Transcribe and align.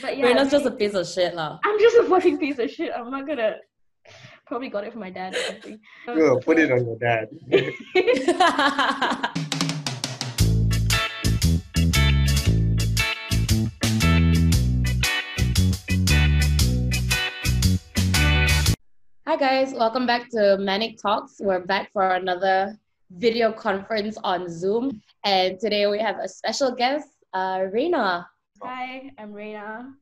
But 0.00 0.16
yeah, 0.16 0.26
Reina's 0.26 0.50
just 0.50 0.64
a 0.64 0.70
piece 0.70 0.94
of 0.94 1.08
shit, 1.08 1.34
lah. 1.34 1.58
I'm 1.64 1.78
just 1.80 1.96
a 1.96 2.04
fucking 2.04 2.38
piece 2.38 2.58
of 2.58 2.70
shit. 2.70 2.92
I'm 2.94 3.10
not 3.10 3.26
gonna. 3.26 3.56
Probably 4.46 4.68
got 4.68 4.84
it 4.84 4.92
from 4.92 5.00
my 5.00 5.10
dad 5.10 5.34
or 5.34 5.42
something. 5.42 5.80
Sure, 6.04 6.40
put 6.40 6.58
it 6.58 6.70
on 6.70 6.86
your 6.86 6.96
dad. 6.96 7.28
Hi 19.26 19.36
guys, 19.36 19.74
welcome 19.74 20.06
back 20.06 20.30
to 20.30 20.56
Manic 20.58 20.98
Talks. 21.02 21.36
We're 21.40 21.60
back 21.60 21.92
for 21.92 22.14
another 22.14 22.78
video 23.10 23.52
conference 23.52 24.16
on 24.24 24.48
Zoom, 24.48 25.02
and 25.24 25.58
today 25.58 25.86
we 25.86 25.98
have 25.98 26.18
a 26.18 26.28
special 26.28 26.74
guest, 26.74 27.08
uh, 27.34 27.64
Reina. 27.70 28.26
Hi, 28.62 29.10
I'm 29.18 29.32
Reina. 29.32 29.92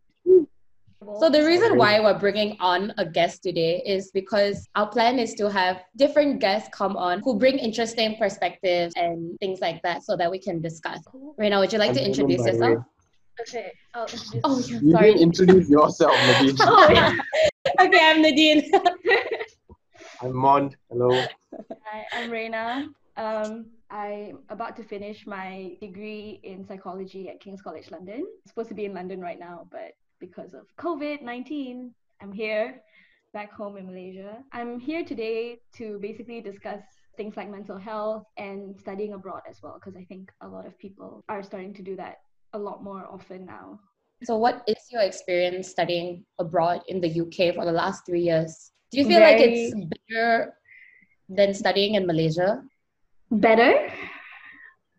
So 1.20 1.28
the 1.30 1.44
reason 1.44 1.76
why 1.76 2.00
we're 2.00 2.18
bringing 2.18 2.56
on 2.58 2.92
a 2.96 3.04
guest 3.04 3.42
today 3.42 3.82
is 3.86 4.10
because 4.12 4.66
our 4.74 4.88
plan 4.88 5.18
is 5.18 5.34
to 5.34 5.50
have 5.50 5.82
different 5.96 6.40
guests 6.40 6.68
come 6.72 6.96
on 6.96 7.20
who 7.20 7.38
bring 7.38 7.58
interesting 7.58 8.16
perspectives 8.16 8.94
and 8.96 9.38
things 9.38 9.60
like 9.60 9.82
that, 9.82 10.02
so 10.04 10.16
that 10.16 10.30
we 10.30 10.38
can 10.38 10.60
discuss. 10.60 11.00
Reina, 11.36 11.60
would 11.60 11.72
you 11.72 11.78
like 11.78 11.92
to 11.92 12.00
I'm 12.00 12.06
introduce 12.06 12.38
Roman, 12.40 12.58
by 12.58 12.58
the 12.58 12.66
yourself? 12.70 12.84
Okay. 13.42 13.72
Oh, 13.94 14.02
introduce- 14.04 14.40
Oh, 14.44 14.58
yeah, 14.58 14.78
You 14.82 14.90
sorry. 14.92 15.06
didn't 15.12 15.22
introduce 15.22 15.68
yourself, 15.68 16.12
Nadine. 16.26 16.56
oh 16.60 16.88
yeah. 16.90 17.12
okay, 17.80 18.00
I'm 18.02 18.22
Nadine. 18.22 18.70
I'm 20.22 20.34
Mond. 20.34 20.76
Hello. 20.90 21.22
Hi, 21.84 22.06
I'm 22.14 22.30
Reina. 22.30 22.88
Um, 23.18 23.66
I'm 23.90 24.38
about 24.48 24.76
to 24.76 24.84
finish 24.84 25.26
my 25.26 25.76
degree 25.80 26.40
in 26.42 26.66
psychology 26.66 27.28
at 27.28 27.40
King's 27.40 27.62
College 27.62 27.90
London. 27.90 28.26
I'm 28.26 28.48
supposed 28.48 28.68
to 28.70 28.74
be 28.74 28.84
in 28.84 28.94
London 28.94 29.20
right 29.20 29.38
now, 29.38 29.68
but 29.70 29.92
because 30.18 30.54
of 30.54 30.66
COVID 30.78 31.22
19, 31.22 31.94
I'm 32.20 32.32
here 32.32 32.82
back 33.32 33.52
home 33.52 33.76
in 33.76 33.86
Malaysia. 33.86 34.38
I'm 34.52 34.80
here 34.80 35.04
today 35.04 35.60
to 35.76 35.98
basically 36.00 36.40
discuss 36.40 36.80
things 37.16 37.36
like 37.36 37.50
mental 37.50 37.78
health 37.78 38.24
and 38.36 38.76
studying 38.78 39.12
abroad 39.12 39.42
as 39.48 39.58
well, 39.62 39.78
because 39.78 39.96
I 39.96 40.04
think 40.04 40.32
a 40.40 40.48
lot 40.48 40.66
of 40.66 40.78
people 40.78 41.24
are 41.28 41.42
starting 41.42 41.74
to 41.74 41.82
do 41.82 41.96
that 41.96 42.16
a 42.54 42.58
lot 42.58 42.82
more 42.82 43.06
often 43.10 43.46
now. 43.46 43.78
So, 44.24 44.36
what 44.36 44.64
is 44.66 44.78
your 44.90 45.02
experience 45.02 45.68
studying 45.68 46.24
abroad 46.38 46.80
in 46.88 47.00
the 47.00 47.10
UK 47.20 47.54
for 47.54 47.64
the 47.64 47.72
last 47.72 48.06
three 48.06 48.22
years? 48.22 48.72
Do 48.90 48.98
you 48.98 49.06
feel 49.06 49.20
like 49.20 49.38
it's 49.38 49.74
better 49.74 50.54
than 51.28 51.52
studying 51.52 51.96
in 51.96 52.06
Malaysia? 52.06 52.62
Better. 53.30 53.88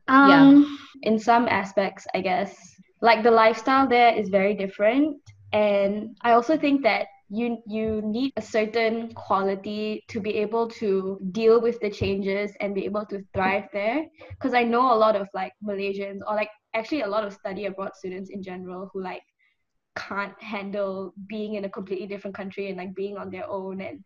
Um 0.07 0.77
in 1.03 1.19
some 1.19 1.47
aspects 1.47 2.07
i 2.13 2.21
guess. 2.21 2.55
Like 3.01 3.23
the 3.23 3.31
lifestyle 3.31 3.87
there 3.87 4.13
is 4.15 4.29
very 4.29 4.53
different. 4.55 5.17
And 5.53 6.15
i 6.21 6.31
also 6.33 6.57
think 6.57 6.83
that 6.83 7.07
you 7.29 7.57
you 7.67 8.01
need 8.03 8.31
a 8.37 8.41
certain 8.41 9.11
quality 9.13 10.03
to 10.09 10.19
be 10.21 10.35
able 10.35 10.67
to 10.81 11.19
deal 11.31 11.61
with 11.61 11.79
the 11.81 11.89
changes 11.89 12.51
and 12.61 12.73
be 12.75 12.85
able 12.85 13.05
to 13.07 13.23
thrive 13.33 13.67
there. 13.73 14.05
Because 14.31 14.53
i 14.53 14.63
know 14.63 14.93
a 14.93 15.01
lot 15.05 15.15
of 15.15 15.27
like 15.33 15.53
malaysians 15.63 16.19
or 16.27 16.35
like 16.35 16.49
actually 16.73 17.01
a 17.01 17.07
lot 17.07 17.23
of 17.25 17.33
study 17.33 17.65
abroad 17.65 17.95
students 17.95 18.29
in 18.29 18.41
general 18.43 18.89
who 18.93 19.01
like 19.03 19.23
can't 19.95 20.39
handle 20.41 21.13
being 21.27 21.55
in 21.55 21.65
a 21.65 21.69
completely 21.69 22.07
different 22.07 22.35
country 22.35 22.67
and 22.69 22.77
like 22.77 22.93
being 22.95 23.17
on 23.17 23.29
their 23.31 23.49
own 23.49 23.81
and 23.81 24.03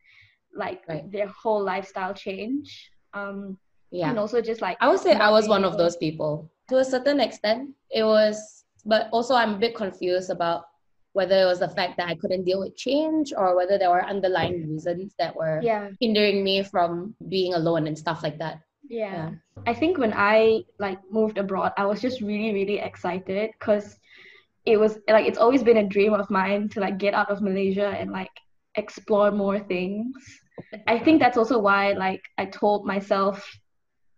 like 0.56 0.82
Right. 0.88 1.06
their 1.12 1.28
whole 1.28 1.64
lifestyle 1.64 2.14
change. 2.14 2.92
Um 3.14 3.58
Yeah. 3.92 4.10
and 4.10 4.18
also 4.20 4.42
just 4.42 4.62
like 4.62 4.78
I 4.80 4.90
would 4.90 5.00
say 5.00 5.14
I 5.14 5.30
was 5.30 5.48
one 5.48 5.64
of 5.66 5.78
those 5.78 5.98
people. 5.98 6.50
To 6.70 6.78
a 6.78 6.86
certain 6.86 7.20
extent, 7.20 7.72
it 7.90 8.04
was, 8.04 8.64
but 8.86 9.10
also 9.12 9.36
I'm 9.36 9.56
a 9.56 9.58
bit 9.58 9.76
confused 9.76 10.30
about 10.30 10.64
whether 11.14 11.42
it 11.42 11.46
was 11.46 11.60
the 11.60 11.68
fact 11.68 11.98
that 11.98 12.08
I 12.08 12.16
couldn't 12.16 12.46
deal 12.46 12.62
with 12.62 12.78
change 12.78 13.34
or 13.36 13.54
whether 13.56 13.78
there 13.78 13.90
were 13.90 14.06
underlying 14.06 14.70
reasons 14.70 15.14
that 15.20 15.36
were 15.36 15.60
yeah 15.62 15.90
hindering 16.00 16.44
me 16.44 16.64
from 16.64 17.14
being 17.28 17.54
alone 17.54 17.88
and 17.88 17.98
stuff 17.98 18.24
like 18.24 18.38
that. 18.40 18.62
yeah 18.90 19.30
i 19.72 19.74
think 19.74 19.98
when 19.98 20.14
i 20.16 20.64
like 20.86 21.00
moved 21.18 21.38
abroad 21.38 21.72
i 21.82 21.86
was 21.86 22.02
just 22.02 22.20
really 22.30 22.52
really 22.60 22.80
excited 22.80 23.52
because 23.58 23.96
it 24.66 24.78
was 24.84 24.98
like 25.16 25.26
it's 25.30 25.38
always 25.38 25.64
been 25.64 25.78
a 25.84 25.88
dream 25.96 26.14
of 26.14 26.30
mine 26.30 26.68
to 26.74 26.80
like 26.86 26.98
get 26.98 27.14
out 27.14 27.30
of 27.30 27.42
malaysia 27.42 27.90
and 28.00 28.12
like 28.12 28.36
explore 28.84 29.30
more 29.44 29.60
things 29.60 30.16
i 30.88 30.98
think 30.98 31.20
that's 31.22 31.38
also 31.42 31.58
why 31.60 31.94
like 32.06 32.24
i 32.38 32.46
told 32.46 32.86
myself 32.94 33.36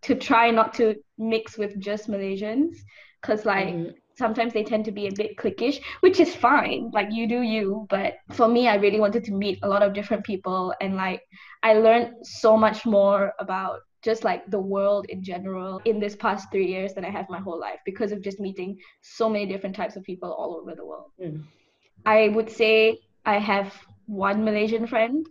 to 0.04 0.16
try 0.16 0.52
not 0.52 0.74
to 0.76 0.96
mix 1.18 1.58
with 1.58 1.80
just 1.80 2.10
malaysians 2.10 2.76
because 3.22 3.46
like 3.46 3.74
Mhm. 3.74 3.94
sometimes 4.16 4.54
they 4.54 4.64
tend 4.64 4.86
to 4.86 4.92
be 4.92 5.08
a 5.08 5.12
bit 5.12 5.38
cliquish, 5.38 5.82
which 6.02 6.20
is 6.20 6.36
fine. 6.36 6.92
Like 6.94 7.10
you 7.12 7.28
do 7.28 7.42
you, 7.42 7.88
but 7.90 8.16
for 8.32 8.48
me, 8.48 8.68
I 8.68 8.76
really 8.76 9.00
wanted 9.00 9.24
to 9.26 9.34
meet 9.34 9.60
a 9.64 9.68
lot 9.68 9.82
of 9.82 9.94
different 9.94 10.24
people, 10.24 10.74
and 10.82 10.96
like 10.96 11.22
I 11.64 11.74
learned 11.74 12.26
so 12.26 12.58
much 12.58 12.86
more 12.86 13.34
about 13.40 13.80
just 14.04 14.24
like 14.26 14.46
the 14.52 14.60
world 14.60 15.06
in 15.08 15.24
general 15.24 15.82
in 15.86 16.00
this 16.00 16.16
past 16.16 16.52
three 16.52 16.68
years 16.68 16.94
than 16.94 17.06
I 17.06 17.10
have 17.10 17.30
my 17.30 17.40
whole 17.40 17.60
life 17.60 17.80
because 17.86 18.12
of 18.12 18.22
just 18.22 18.40
meeting 18.40 18.78
so 19.02 19.30
many 19.30 19.46
different 19.46 19.76
types 19.76 19.96
of 19.96 20.04
people 20.04 20.32
all 20.32 20.58
over 20.60 20.76
the 20.76 20.86
world. 20.86 21.12
Mm. 21.20 21.44
I 22.06 22.28
would 22.28 22.50
say 22.50 23.00
I 23.26 23.40
have 23.40 23.74
one 24.06 24.44
Malaysian 24.44 24.88
friend. 24.88 25.26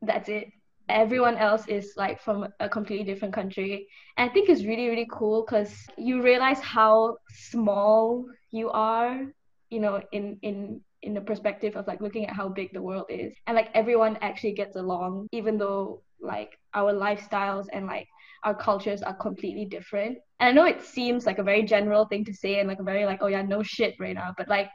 That's 0.00 0.28
it. 0.30 0.48
Everyone 0.88 1.36
else 1.36 1.66
is 1.66 1.94
like 1.96 2.20
from 2.20 2.46
a 2.60 2.68
completely 2.68 3.04
different 3.04 3.34
country. 3.34 3.88
And 4.16 4.30
I 4.30 4.32
think 4.32 4.48
it's 4.48 4.64
really, 4.64 4.88
really 4.88 5.08
cool 5.10 5.44
because 5.44 5.74
you 5.96 6.22
realize 6.22 6.60
how 6.60 7.16
small 7.28 8.26
you 8.50 8.70
are, 8.70 9.22
you 9.70 9.80
know, 9.80 10.00
in 10.12 10.38
in 10.42 10.80
in 11.02 11.14
the 11.14 11.20
perspective 11.20 11.76
of 11.76 11.86
like 11.86 12.00
looking 12.00 12.26
at 12.26 12.34
how 12.34 12.48
big 12.48 12.72
the 12.72 12.82
world 12.82 13.06
is. 13.08 13.34
And 13.46 13.56
like 13.56 13.70
everyone 13.74 14.18
actually 14.20 14.52
gets 14.52 14.76
along, 14.76 15.28
even 15.32 15.58
though 15.58 16.02
like 16.20 16.58
our 16.74 16.92
lifestyles 16.92 17.66
and 17.72 17.86
like 17.86 18.08
our 18.44 18.54
cultures 18.54 19.02
are 19.02 19.14
completely 19.14 19.64
different. 19.64 20.18
And 20.40 20.48
I 20.48 20.52
know 20.52 20.64
it 20.64 20.82
seems 20.82 21.26
like 21.26 21.38
a 21.38 21.42
very 21.42 21.62
general 21.62 22.06
thing 22.06 22.24
to 22.24 22.34
say 22.34 22.58
and 22.58 22.68
like 22.68 22.80
a 22.80 22.84
very 22.84 23.04
like, 23.04 23.22
oh 23.22 23.26
yeah, 23.28 23.42
no 23.42 23.62
shit 23.62 23.94
right 23.98 24.14
now. 24.14 24.34
But 24.36 24.48
like 24.48 24.70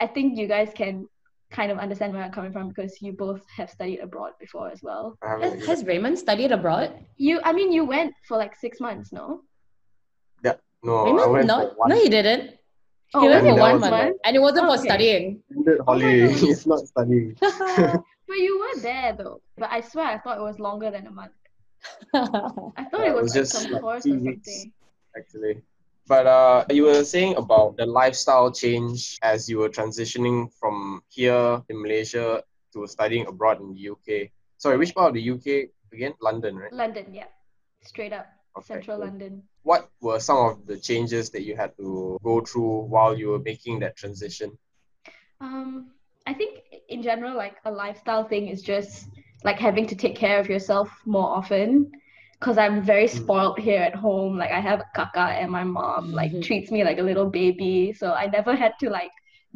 I 0.00 0.06
think 0.06 0.38
you 0.38 0.46
guys 0.46 0.70
can 0.74 1.06
kind 1.50 1.72
of 1.72 1.78
understand 1.78 2.12
where 2.12 2.22
I'm 2.22 2.32
coming 2.32 2.52
from 2.52 2.68
because 2.68 3.00
you 3.00 3.12
both 3.12 3.42
have 3.56 3.70
studied 3.70 4.00
abroad 4.00 4.32
before 4.38 4.70
as 4.70 4.80
well. 4.82 5.16
Has, 5.22 5.64
has 5.66 5.84
Raymond 5.84 6.18
studied 6.18 6.52
abroad? 6.52 6.92
You, 7.16 7.40
I 7.42 7.52
mean, 7.52 7.72
you 7.72 7.84
went 7.84 8.14
for 8.26 8.36
like 8.36 8.54
six 8.56 8.80
months, 8.80 9.12
no? 9.12 9.40
Yeah, 10.44 10.54
no, 10.82 10.96
I 10.96 11.04
Raymond, 11.10 11.32
went 11.32 11.46
no, 11.46 11.68
for 11.70 11.74
one 11.76 11.88
no, 11.90 11.96
he 11.96 12.08
didn't. 12.08 12.54
Oh, 13.14 13.20
he 13.22 13.28
went 13.28 13.44
for 13.46 13.52
oh 13.52 13.56
one 13.56 13.80
was 13.80 13.90
month, 13.90 14.16
and 14.24 14.36
it 14.36 14.40
wasn't 14.40 14.66
for 14.66 14.76
studying. 14.78 15.42
extended 15.48 15.80
holiday. 15.86 16.26
my 16.26 16.50
it's 16.50 16.66
not 16.66 16.80
studying. 16.80 17.36
But 18.28 18.36
you 18.36 18.58
were 18.60 18.80
there 18.82 19.14
though. 19.16 19.40
But 19.56 19.70
I 19.72 19.80
swear, 19.80 20.04
I 20.04 20.18
thought 20.18 20.36
it 20.36 20.42
was 20.42 20.58
longer 20.58 20.90
than 20.90 21.06
a 21.06 21.10
month. 21.10 21.32
I 22.14 22.26
thought 22.28 22.74
Yeah, 22.92 23.06
it 23.06 23.08
it 23.08 23.14
was, 23.14 23.22
was 23.22 23.34
like 23.34 23.40
just, 23.40 23.52
some 23.52 23.72
like, 23.72 23.80
course 23.80 24.02
three 24.02 24.12
or 24.12 24.20
weeks. 24.20 24.52
something. 24.52 24.72
actually. 25.16 25.62
But 26.08 26.26
uh, 26.26 26.64
you 26.70 26.84
were 26.84 27.04
saying 27.04 27.36
about 27.36 27.76
the 27.76 27.84
lifestyle 27.84 28.50
change 28.50 29.18
as 29.22 29.48
you 29.48 29.58
were 29.58 29.68
transitioning 29.68 30.48
from 30.58 31.02
here 31.08 31.62
in 31.68 31.82
Malaysia 31.82 32.42
to 32.72 32.86
studying 32.86 33.26
abroad 33.26 33.60
in 33.60 33.74
the 33.74 33.90
UK. 33.90 34.30
Sorry, 34.56 34.78
which 34.78 34.94
part 34.94 35.08
of 35.08 35.14
the 35.14 35.30
UK 35.30 35.68
again? 35.92 36.14
London, 36.22 36.56
right? 36.56 36.72
London, 36.72 37.12
yeah, 37.12 37.28
straight 37.82 38.14
up 38.14 38.26
Okay, 38.56 38.66
central 38.66 38.96
cool. 38.96 39.06
London. 39.06 39.42
What 39.62 39.90
were 40.00 40.18
some 40.18 40.38
of 40.38 40.66
the 40.66 40.78
changes 40.78 41.28
that 41.30 41.42
you 41.42 41.54
had 41.54 41.76
to 41.76 42.18
go 42.24 42.40
through 42.40 42.88
while 42.88 43.16
you 43.16 43.28
were 43.28 43.38
making 43.38 43.80
that 43.80 43.96
transition? 43.96 44.56
Um, 45.42 45.92
I 46.26 46.32
think 46.32 46.64
in 46.88 47.02
general, 47.02 47.36
like 47.36 47.56
a 47.66 47.70
lifestyle 47.70 48.24
thing 48.24 48.48
is 48.48 48.62
just 48.62 49.08
like 49.44 49.58
having 49.58 49.86
to 49.86 49.94
take 49.94 50.16
care 50.16 50.40
of 50.40 50.48
yourself 50.48 50.88
more 51.04 51.28
often. 51.28 51.92
Cause 52.40 52.56
I'm 52.58 52.82
very 52.82 53.08
Mm. 53.08 53.08
spoiled 53.08 53.58
here 53.58 53.80
at 53.82 53.94
home. 53.94 54.38
Like 54.38 54.50
I 54.52 54.60
have 54.60 54.80
a 54.80 54.86
kaka 54.94 55.20
and 55.40 55.50
my 55.50 55.64
mom 55.64 56.12
like 56.12 56.32
Mhm. 56.32 56.42
treats 56.42 56.70
me 56.70 56.84
like 56.84 56.98
a 56.98 57.02
little 57.02 57.28
baby. 57.30 57.92
So 57.92 58.12
I 58.12 58.26
never 58.26 58.54
had 58.54 58.72
to 58.80 58.90
like 58.90 59.10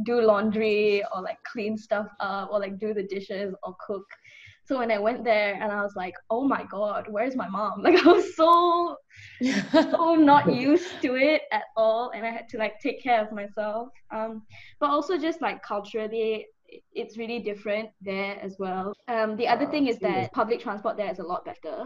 do 0.05 0.21
laundry 0.21 1.03
or 1.15 1.23
like 1.23 1.39
clean 1.53 1.77
stuff 1.77 2.09
up 2.21 2.51
or 2.51 2.59
like 2.61 2.79
do 2.79 2.93
the 2.95 3.05
dishes 3.05 3.55
or 3.63 3.75
cook. 3.87 4.05
So 4.65 4.79
when 4.79 4.91
I 4.91 4.99
went 4.99 5.25
there 5.25 5.55
and 5.55 5.71
I 5.73 5.83
was 5.83 5.95
like, 5.97 6.15
oh 6.31 6.45
my 6.47 6.65
god, 6.71 7.07
where's 7.09 7.37
my 7.37 7.49
mom? 7.49 7.83
Like 7.83 8.05
I 8.05 8.11
was 8.13 8.35
so 8.37 8.97
so 9.71 10.15
not 10.15 10.51
used 10.53 11.01
to 11.03 11.15
it 11.17 11.43
at 11.53 11.65
all 11.77 12.11
and 12.15 12.25
i 12.27 12.31
had 12.31 12.49
to 12.49 12.59
like 12.59 12.75
take 12.81 13.03
care 13.03 13.21
of 13.25 13.33
myself 13.33 13.89
um 14.15 14.43
but 14.81 14.91
also 14.91 15.19
just 15.19 15.41
like 15.41 15.63
culturally 15.63 16.47
it's 16.95 17.19
really 17.19 17.39
different 17.41 17.89
there 18.01 18.39
as 18.43 18.57
well 18.59 18.93
um 19.09 19.37
the 19.37 19.47
other 19.49 19.67
thing 19.67 19.87
is 19.87 19.99
that 20.01 20.33
public 20.33 20.61
transport 20.61 20.97
there 20.97 21.11
is 21.11 21.19
a 21.19 21.23
lot 21.23 21.45
better 21.45 21.85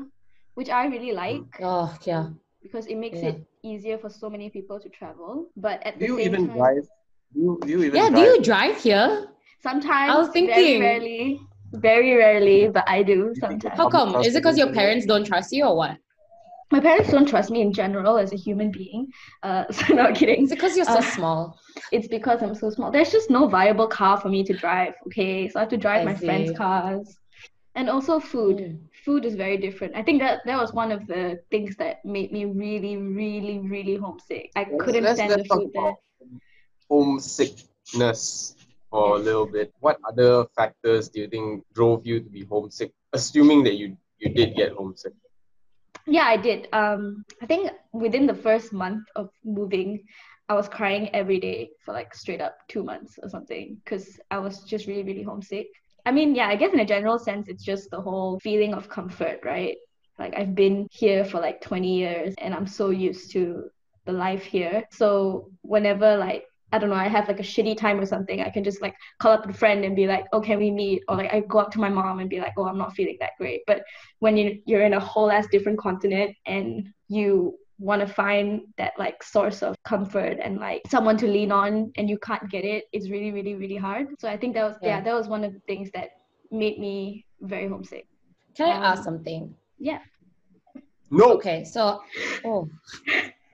which 0.56 0.70
i 0.70 0.86
really 0.86 1.12
like 1.12 1.60
oh 1.62 1.96
yeah. 2.04 2.26
because 2.62 2.86
it 2.86 2.96
makes 2.96 3.22
Yeah. 3.22 3.30
it 3.30 3.46
easier 3.62 3.98
for 3.98 4.10
so 4.10 4.30
many 4.30 4.50
people 4.50 4.80
to 4.80 4.88
travel 4.88 5.46
but 5.56 5.82
at 5.86 5.98
Do 5.98 6.06
the 6.06 6.12
you 6.12 6.16
same 6.18 6.26
even 6.32 6.46
time 6.48 6.56
drive? 6.58 6.86
Do 7.34 7.40
you, 7.40 7.60
do 7.66 7.70
you 7.72 7.82
even 7.84 8.00
drive? 8.00 8.10
Yeah, 8.10 8.16
do 8.16 8.22
you 8.30 8.42
drive 8.42 8.76
here? 8.78 9.28
sometimes 9.62 10.12
I 10.12 10.18
was 10.18 10.28
thinking. 10.30 10.80
very 10.80 10.80
rarely 10.80 11.40
very 11.74 12.14
rarely 12.16 12.68
but 12.68 12.84
i 12.88 13.02
do 13.02 13.34
sometimes 13.40 13.78
How 13.78 13.88
come? 13.88 14.14
Is 14.22 14.34
it 14.36 14.42
because 14.42 14.58
your 14.58 14.72
parents 14.72 15.06
don't 15.06 15.24
trust 15.26 15.52
you 15.52 15.64
or 15.64 15.76
what? 15.76 15.96
my 16.72 16.80
parents 16.80 17.10
don't 17.10 17.28
trust 17.28 17.50
me 17.50 17.60
in 17.60 17.72
general 17.72 18.18
as 18.18 18.32
a 18.32 18.36
human 18.36 18.70
being. 18.72 19.06
Uh, 19.42 19.64
so 19.70 19.94
not 19.94 20.14
kidding. 20.16 20.42
It's 20.42 20.50
because 20.50 20.76
you're 20.76 20.84
so 20.84 20.98
Uh, 20.98 21.02
small. 21.16 21.58
It's 21.92 22.08
because 22.08 22.42
I'm 22.42 22.54
so 22.54 22.70
small. 22.70 22.90
There's 22.90 23.12
just 23.12 23.30
no 23.30 23.46
viable 23.46 23.86
car 23.86 24.20
for 24.20 24.28
me 24.28 24.42
to 24.44 24.54
drive. 24.54 24.94
Okay, 25.06 25.48
so 25.48 25.60
I 25.60 25.62
have 25.62 25.68
to 25.70 25.76
drive 25.76 26.02
I 26.02 26.04
my 26.04 26.14
friends' 26.14 26.50
cars, 26.56 27.16
and 27.76 27.88
also 27.88 28.18
food. 28.18 28.56
Mm. 28.58 28.78
Food 29.06 29.24
is 29.24 29.36
very 29.36 29.56
different. 29.56 29.94
I 29.94 30.02
think 30.02 30.20
that 30.20 30.40
that 30.46 30.58
was 30.60 30.72
one 30.72 30.90
of 30.90 31.06
the 31.06 31.38
things 31.50 31.76
that 31.76 32.04
made 32.04 32.32
me 32.32 32.44
really, 32.44 32.96
really, 32.96 33.60
really 33.60 33.96
homesick. 33.96 34.50
I 34.56 34.64
couldn't 34.64 35.06
stand 35.14 35.30
the 35.32 35.44
food 35.44 35.70
there. 35.72 35.94
homesickness 36.90 38.56
for 38.90 39.16
a 39.16 39.18
little 39.18 39.46
bit. 39.46 39.72
What 39.78 39.98
other 40.08 40.46
factors 40.56 41.08
do 41.08 41.20
you 41.20 41.28
think 41.28 41.64
drove 41.72 42.04
you 42.04 42.18
to 42.20 42.28
be 42.28 42.44
homesick? 42.44 42.92
Assuming 43.12 43.62
that 43.64 43.74
you 43.74 43.96
you 44.18 44.34
did 44.34 44.56
get 44.56 44.72
homesick. 44.72 45.12
Yeah, 46.06 46.24
I 46.24 46.36
did. 46.36 46.68
Um, 46.72 47.24
I 47.42 47.46
think 47.46 47.70
within 47.92 48.26
the 48.26 48.34
first 48.34 48.72
month 48.72 49.04
of 49.14 49.30
moving, 49.44 50.04
I 50.48 50.54
was 50.54 50.68
crying 50.68 51.10
every 51.14 51.40
day 51.40 51.70
for 51.84 51.92
like 51.92 52.14
straight 52.14 52.40
up 52.40 52.58
two 52.68 52.84
months 52.84 53.18
or 53.22 53.28
something 53.28 53.80
because 53.84 54.20
I 54.30 54.38
was 54.38 54.62
just 54.62 54.86
really, 54.86 55.02
really 55.02 55.22
homesick. 55.22 55.68
I 56.06 56.12
mean, 56.12 56.36
yeah, 56.36 56.46
I 56.46 56.54
guess 56.54 56.72
in 56.72 56.80
a 56.80 56.86
general 56.86 57.18
sense, 57.18 57.48
it's 57.48 57.64
just 57.64 57.90
the 57.90 58.00
whole 58.00 58.38
feeling 58.38 58.74
of 58.74 58.88
comfort, 58.88 59.40
right? 59.44 59.76
Like 60.18 60.34
I've 60.36 60.54
been 60.54 60.86
here 60.90 61.24
for 61.24 61.40
like 61.40 61.60
20 61.60 61.94
years 61.94 62.34
and 62.38 62.54
I'm 62.54 62.66
so 62.66 62.90
used 62.90 63.32
to 63.32 63.68
the 64.06 64.12
life 64.12 64.44
here. 64.44 64.84
So 64.92 65.50
whenever 65.62 66.16
like 66.16 66.46
I 66.72 66.78
don't 66.78 66.90
know, 66.90 66.96
I 66.96 67.08
have 67.08 67.28
like 67.28 67.40
a 67.40 67.44
shitty 67.44 67.76
time 67.76 68.00
or 68.00 68.06
something, 68.06 68.40
I 68.40 68.50
can 68.50 68.64
just 68.64 68.82
like 68.82 68.94
call 69.18 69.32
up 69.32 69.48
a 69.48 69.52
friend 69.52 69.84
and 69.84 69.94
be 69.94 70.06
like, 70.06 70.26
oh, 70.32 70.40
can 70.40 70.58
we 70.58 70.70
meet? 70.70 71.02
Or 71.08 71.16
like 71.16 71.32
I 71.32 71.40
go 71.40 71.58
up 71.58 71.70
to 71.72 71.80
my 71.80 71.88
mom 71.88 72.18
and 72.18 72.28
be 72.28 72.40
like, 72.40 72.54
oh, 72.56 72.66
I'm 72.66 72.78
not 72.78 72.94
feeling 72.94 73.16
that 73.20 73.32
great. 73.38 73.62
But 73.66 73.82
when 74.20 74.36
you 74.36 74.60
you're 74.64 74.82
in 74.82 74.94
a 74.94 75.00
whole 75.00 75.30
ass 75.30 75.46
different 75.50 75.78
continent 75.78 76.36
and 76.46 76.88
you 77.08 77.56
want 77.78 78.00
to 78.00 78.06
find 78.06 78.62
that 78.78 78.92
like 78.98 79.22
source 79.22 79.62
of 79.62 79.76
comfort 79.84 80.38
and 80.42 80.58
like 80.58 80.82
someone 80.88 81.16
to 81.18 81.26
lean 81.26 81.52
on 81.52 81.92
and 81.96 82.08
you 82.08 82.18
can't 82.18 82.48
get 82.50 82.64
it, 82.64 82.84
it's 82.92 83.10
really, 83.10 83.30
really, 83.32 83.54
really 83.54 83.76
hard. 83.76 84.08
So 84.18 84.28
I 84.28 84.36
think 84.36 84.54
that 84.54 84.64
was 84.64 84.76
yeah, 84.82 84.96
Yeah. 84.98 85.00
that 85.02 85.14
was 85.14 85.28
one 85.28 85.44
of 85.44 85.52
the 85.52 85.60
things 85.60 85.90
that 85.94 86.10
made 86.50 86.78
me 86.78 87.26
very 87.40 87.68
homesick. 87.68 88.06
Can 88.56 88.68
I 88.70 88.76
Um, 88.76 88.82
ask 88.84 89.04
something? 89.04 89.54
Yeah. 89.78 89.98
No. 91.10 91.32
Okay, 91.34 91.64
so 91.64 92.00
oh. 92.44 92.68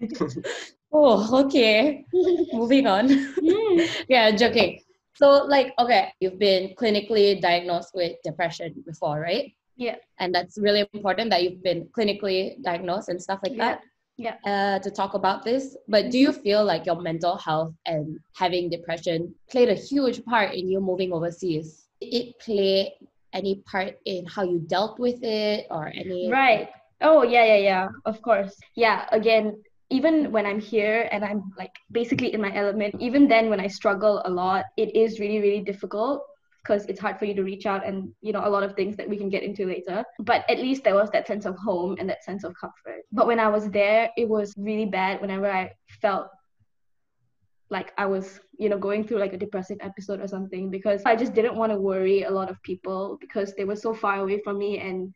oh, 0.92 1.44
okay. 1.44 2.04
Moving 2.52 2.86
on. 2.86 3.08
yeah, 4.08 4.30
joking. 4.30 4.80
So, 5.14 5.44
like, 5.44 5.74
okay, 5.78 6.12
you've 6.20 6.38
been 6.38 6.74
clinically 6.74 7.40
diagnosed 7.40 7.90
with 7.94 8.16
depression 8.24 8.82
before, 8.86 9.20
right? 9.20 9.52
Yeah. 9.76 9.96
And 10.18 10.34
that's 10.34 10.58
really 10.58 10.86
important 10.94 11.30
that 11.30 11.42
you've 11.42 11.62
been 11.62 11.88
clinically 11.96 12.60
diagnosed 12.62 13.08
and 13.08 13.20
stuff 13.20 13.40
like 13.42 13.52
Yeah, 13.56 13.76
that. 13.76 13.80
Yeah. 14.22 14.36
Uh, 14.46 14.78
to 14.78 14.90
talk 14.90 15.14
about 15.14 15.44
this, 15.44 15.76
but 15.88 16.10
do 16.10 16.18
you 16.18 16.32
feel 16.32 16.64
like 16.64 16.86
your 16.86 17.00
mental 17.00 17.36
health 17.36 17.74
and 17.86 18.18
having 18.36 18.70
depression 18.70 19.34
played 19.50 19.68
a 19.68 19.74
huge 19.74 20.24
part 20.24 20.54
in 20.54 20.68
you 20.68 20.80
moving 20.80 21.12
overseas? 21.12 21.88
It 22.00 22.38
play 22.38 22.94
any 23.32 23.56
part 23.66 23.98
in 24.04 24.26
how 24.26 24.44
you 24.44 24.60
dealt 24.60 24.98
with 24.98 25.22
it 25.22 25.66
or 25.70 25.88
any? 25.88 26.30
Right. 26.30 26.68
Oh, 27.00 27.22
yeah, 27.22 27.44
yeah, 27.44 27.56
yeah. 27.56 27.88
Of 28.04 28.22
course. 28.22 28.54
Yeah, 28.76 29.06
again, 29.10 29.60
even 29.90 30.30
when 30.30 30.46
I'm 30.46 30.60
here 30.60 31.08
and 31.10 31.24
I'm 31.24 31.52
like 31.58 31.74
basically 31.90 32.32
in 32.32 32.40
my 32.40 32.54
element, 32.54 32.94
even 33.00 33.28
then 33.28 33.50
when 33.50 33.60
I 33.60 33.66
struggle 33.66 34.22
a 34.24 34.30
lot, 34.30 34.64
it 34.76 34.94
is 34.94 35.18
really, 35.18 35.40
really 35.40 35.60
difficult 35.60 36.22
because 36.62 36.86
it's 36.86 37.00
hard 37.00 37.18
for 37.18 37.24
you 37.24 37.34
to 37.34 37.42
reach 37.42 37.66
out 37.66 37.84
and, 37.84 38.12
you 38.20 38.32
know, 38.32 38.46
a 38.46 38.48
lot 38.48 38.62
of 38.62 38.74
things 38.74 38.96
that 38.96 39.08
we 39.08 39.16
can 39.16 39.28
get 39.28 39.42
into 39.42 39.66
later. 39.66 40.04
But 40.20 40.48
at 40.48 40.58
least 40.58 40.84
there 40.84 40.94
was 40.94 41.10
that 41.10 41.26
sense 41.26 41.44
of 41.44 41.56
home 41.56 41.96
and 41.98 42.08
that 42.08 42.22
sense 42.22 42.44
of 42.44 42.54
comfort. 42.54 43.02
But 43.10 43.26
when 43.26 43.40
I 43.40 43.48
was 43.48 43.68
there, 43.70 44.10
it 44.16 44.28
was 44.28 44.54
really 44.56 44.86
bad 44.86 45.20
whenever 45.20 45.50
I 45.50 45.72
felt 46.00 46.28
like 47.68 47.92
I 47.98 48.06
was, 48.06 48.38
you 48.58 48.68
know, 48.68 48.78
going 48.78 49.02
through 49.02 49.18
like 49.18 49.32
a 49.32 49.38
depressive 49.38 49.78
episode 49.80 50.20
or 50.20 50.28
something 50.28 50.70
because 50.70 51.02
I 51.04 51.16
just 51.16 51.34
didn't 51.34 51.56
want 51.56 51.72
to 51.72 51.78
worry 51.78 52.22
a 52.22 52.30
lot 52.30 52.50
of 52.50 52.62
people 52.62 53.18
because 53.20 53.54
they 53.54 53.64
were 53.64 53.76
so 53.76 53.92
far 53.94 54.18
away 54.18 54.40
from 54.44 54.58
me 54.58 54.78
and 54.78 55.12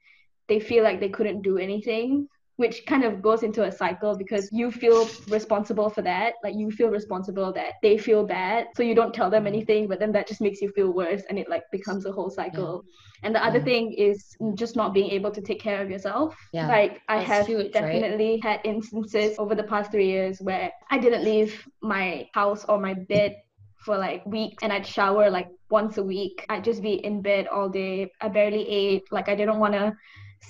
they 0.49 0.59
feel 0.59 0.83
like 0.83 0.99
they 0.99 1.11
couldn't 1.11 1.43
do 1.43 1.59
anything 1.59 2.29
which 2.57 2.87
kind 2.87 3.05
of 3.05 3.21
goes 3.21 3.43
into 3.43 3.65
a 3.65 3.71
cycle 3.71 4.17
because 4.17 4.49
you 4.51 4.71
feel 4.71 5.09
responsible 5.29 5.91
for 5.91 6.03
that 6.03 6.35
like 6.43 6.55
you 6.55 6.71
feel 6.71 6.89
responsible 6.89 7.53
that 7.53 7.75
they 7.83 7.99
feel 7.99 8.25
bad 8.25 8.67
so 8.77 8.83
you 8.83 8.95
don't 8.95 9.15
tell 9.15 9.31
them 9.31 9.45
mm-hmm. 9.45 9.55
anything 9.55 9.87
but 9.87 9.99
then 9.99 10.13
that 10.13 10.27
just 10.27 10.41
makes 10.41 10.61
you 10.63 10.71
feel 10.71 10.93
worse 10.93 11.23
and 11.29 11.39
it 11.39 11.49
like 11.49 11.63
becomes 11.71 12.07
a 12.07 12.13
whole 12.13 12.31
cycle 12.31 12.83
and 13.23 13.35
the 13.35 13.45
other 13.45 13.59
Yeah. 13.59 13.65
thing 13.65 13.93
is 13.93 14.37
just 14.55 14.77
not 14.77 14.95
being 14.95 15.11
able 15.11 15.31
to 15.31 15.41
take 15.41 15.61
care 15.61 15.83
of 15.83 15.91
yourself 15.91 16.35
Yeah, 16.53 16.69
like 16.69 17.01
i 17.09 17.17
that's 17.17 17.29
have 17.29 17.47
huge, 17.47 17.65
right? 17.67 17.73
definitely 17.73 18.41
had 18.43 18.61
instances 18.65 19.39
over 19.39 19.55
the 19.55 19.65
past 19.65 19.91
three 19.91 20.07
years 20.09 20.41
where 20.41 20.71
i 20.91 20.99
didn't 20.99 21.25
leave 21.25 21.67
my 21.83 22.29
house 22.35 22.65
or 22.69 22.79
my 22.79 22.95
bed 22.95 23.37
for 23.85 23.97
like 23.97 24.27
weeks 24.27 24.63
and 24.63 24.73
I'd 24.73 24.85
shower 24.85 25.31
like 25.31 25.49
once 25.71 25.97
a 25.97 26.03
week. 26.03 26.45
I'd 26.49 26.65
just 26.65 26.83
be 26.83 26.95
in 27.05 27.23
bed 27.23 27.47
all 27.47 27.69
day. 27.69 28.11
I 28.21 28.29
barely 28.29 28.69
ate. 28.69 29.05
Like 29.13 29.29
I 29.29 29.37
didn't 29.37 29.61
want 29.61 29.75
to 29.75 29.95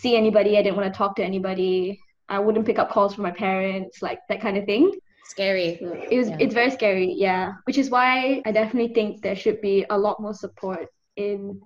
see 0.00 0.16
anybody. 0.16 0.58
I 0.58 0.62
didn't 0.62 0.76
want 0.76 0.92
to 0.92 0.96
talk 0.96 1.16
to 1.16 1.24
anybody. 1.24 2.00
I 2.28 2.38
wouldn't 2.38 2.66
pick 2.66 2.78
up 2.78 2.90
calls 2.90 3.14
from 3.14 3.22
my 3.22 3.30
parents, 3.30 4.02
like 4.02 4.18
that 4.28 4.40
kind 4.40 4.56
of 4.56 4.64
thing. 4.64 4.92
Scary. 5.24 5.78
It 6.10 6.18
was 6.18 6.28
Yeah. 6.28 6.36
it's 6.40 6.54
very 6.54 6.70
scary, 6.70 7.12
yeah. 7.12 7.54
Which 7.64 7.78
is 7.78 7.90
why 7.90 8.42
I 8.46 8.52
definitely 8.52 8.94
think 8.94 9.22
there 9.22 9.36
should 9.36 9.60
be 9.60 9.84
a 9.90 9.98
lot 9.98 10.20
more 10.20 10.34
support 10.34 10.86
in 11.16 11.60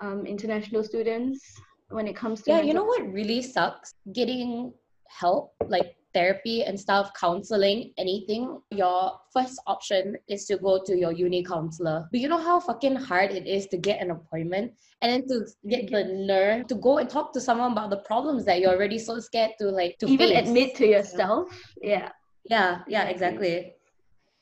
um, 0.00 0.26
international 0.26 0.82
students 0.82 1.40
when 1.88 2.06
it 2.08 2.16
comes 2.16 2.42
to 2.42 2.50
Yeah, 2.50 2.60
you 2.62 2.74
know 2.74 2.84
what 2.84 3.02
really 3.12 3.42
sucks? 3.42 3.94
Getting 4.12 4.72
help, 5.08 5.52
like 5.68 5.96
therapy 6.16 6.64
and 6.64 6.80
stuff, 6.80 7.10
counseling, 7.20 7.92
anything. 7.98 8.42
Your 8.70 9.20
first 9.34 9.60
option 9.66 10.16
is 10.28 10.46
to 10.46 10.56
go 10.56 10.72
to 10.86 10.96
your 10.96 11.12
uni 11.12 11.44
counselor. 11.44 12.08
But 12.10 12.20
you 12.20 12.28
know 12.28 12.42
how 12.48 12.58
fucking 12.58 12.96
hard 12.96 13.30
it 13.32 13.46
is 13.46 13.66
to 13.72 13.76
get 13.76 14.00
an 14.00 14.10
appointment 14.10 14.72
and 15.02 15.12
then 15.12 15.22
to 15.28 15.36
get 15.68 15.90
the 15.90 16.04
nerve 16.32 16.66
to 16.68 16.76
go 16.76 16.98
and 16.98 17.08
talk 17.16 17.32
to 17.34 17.40
someone 17.40 17.72
about 17.72 17.90
the 17.90 18.02
problems 18.10 18.46
that 18.46 18.60
you're 18.60 18.74
already 18.76 18.98
so 18.98 19.20
scared 19.20 19.52
to 19.60 19.66
like 19.68 19.98
to 19.98 20.06
even 20.08 20.30
face. 20.30 20.48
admit 20.48 20.74
to 20.76 20.86
yourself. 20.86 21.48
Yeah. 21.82 22.08
Yeah, 22.48 22.82
yeah, 22.88 23.04
exactly. 23.14 23.74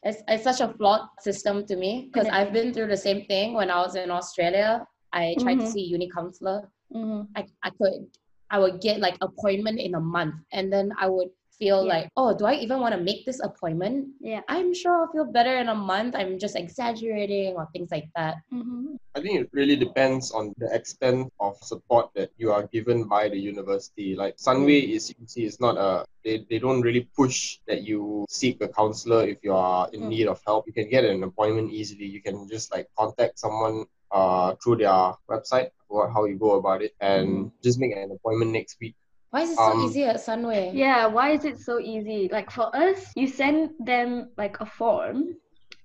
It's, 0.03 0.23
it's 0.29 0.45
such 0.45 0.61
a 0.61 0.69
flawed 0.75 1.09
system 1.21 1.67
to 1.67 1.77
me 1.77 2.11
because 2.13 2.29
I've 2.29 2.53
been 2.53 2.73
through 2.75 2.89
the 2.89 3.03
same 3.09 3.25
thing 3.25 3.55
when 3.55 3.71
I 3.71 3.79
was 3.81 3.97
in 3.97 4.11
Australia. 4.11 4.87
I 5.13 5.35
tried 5.41 5.61
to 5.61 5.67
Mhm. 5.67 5.73
see 5.73 5.85
uni 5.97 6.09
counselor 6.11 6.59
hmm 6.93 7.23
I, 7.39 7.47
I 7.63 7.71
could 7.71 8.07
I 8.55 8.59
would 8.63 8.81
get 8.87 9.01
like 9.01 9.17
appointment 9.21 9.79
in 9.81 9.95
a 9.95 10.01
month 10.01 10.37
and 10.53 10.73
then 10.73 10.93
I 11.05 11.07
would 11.09 11.31
feel 11.59 11.85
Yeah. 11.85 11.93
like, 11.95 12.09
oh, 12.17 12.37
do 12.37 12.45
I 12.47 12.55
even 12.55 12.81
want 12.81 12.95
to 12.95 13.01
make 13.01 13.25
this 13.25 13.41
appointment? 13.41 14.09
Yeah. 14.21 14.43
I'm 14.49 14.75
sure 14.75 14.93
I'll 15.01 15.13
feel 15.13 15.25
better 15.27 15.57
in 15.59 15.69
a 15.69 15.75
month. 15.75 16.15
I'm 16.17 16.39
just 16.39 16.57
exaggerating 16.57 17.55
or 17.55 17.69
things 17.73 17.91
like 17.91 18.09
that. 18.17 18.37
hmm 18.51 18.97
I 19.17 19.21
think 19.23 19.39
it 19.41 19.49
really 19.53 19.77
depends 19.77 20.33
on 20.33 20.53
the 20.59 20.75
extent 20.75 21.31
of 21.39 21.55
support 21.63 22.11
that 22.17 22.31
you 22.37 22.51
are 22.51 22.67
given 22.67 23.07
by 23.07 23.29
the 23.29 23.39
university. 23.39 24.17
Like 24.17 24.35
Sunway 24.39 24.91
is 24.91 25.15
you 25.15 25.27
see, 25.27 25.45
it's 25.47 25.61
not 25.61 25.79
a 25.79 26.05
they, 26.25 26.45
they 26.51 26.59
don't 26.59 26.81
really 26.83 27.07
push 27.17 27.59
that 27.69 27.83
you 27.87 28.27
seek 28.29 28.61
a 28.61 28.67
counselor 28.67 29.23
if 29.29 29.39
you 29.47 29.55
are 29.55 29.89
in 29.93 30.01
Mm. 30.03 30.09
need 30.09 30.27
of 30.27 30.43
help. 30.45 30.67
You 30.67 30.73
can 30.73 30.91
get 30.91 31.05
an 31.05 31.23
appointment 31.23 31.71
easily. 31.71 32.07
You 32.07 32.23
can 32.23 32.49
just 32.49 32.73
like 32.75 32.89
contact 32.99 33.39
someone 33.39 33.87
uh 34.11 34.55
through 34.63 34.77
their 34.83 35.15
website 35.31 35.71
or 35.89 36.11
how 36.11 36.25
you 36.25 36.35
go 36.37 36.59
about 36.59 36.83
it 36.83 36.93
and 37.01 37.53
just 37.63 37.79
make 37.79 37.93
an 37.95 38.11
appointment 38.11 38.51
next 38.51 38.79
week. 38.81 38.97
Why 39.35 39.43
is 39.43 39.51
it 39.51 39.57
so 39.57 39.73
Um, 39.73 39.81
easy 39.81 40.05
at 40.05 40.19
Sunway? 40.19 40.71
Yeah, 40.73 41.07
why 41.07 41.31
is 41.31 41.45
it 41.45 41.59
so 41.59 41.81
easy? 41.81 42.29
Like 42.31 42.53
for 42.53 42.71
us, 42.73 43.11
you 43.17 43.27
send 43.27 43.71
them 43.81 44.31
like 44.39 44.61
a 44.61 44.67
form 44.67 45.35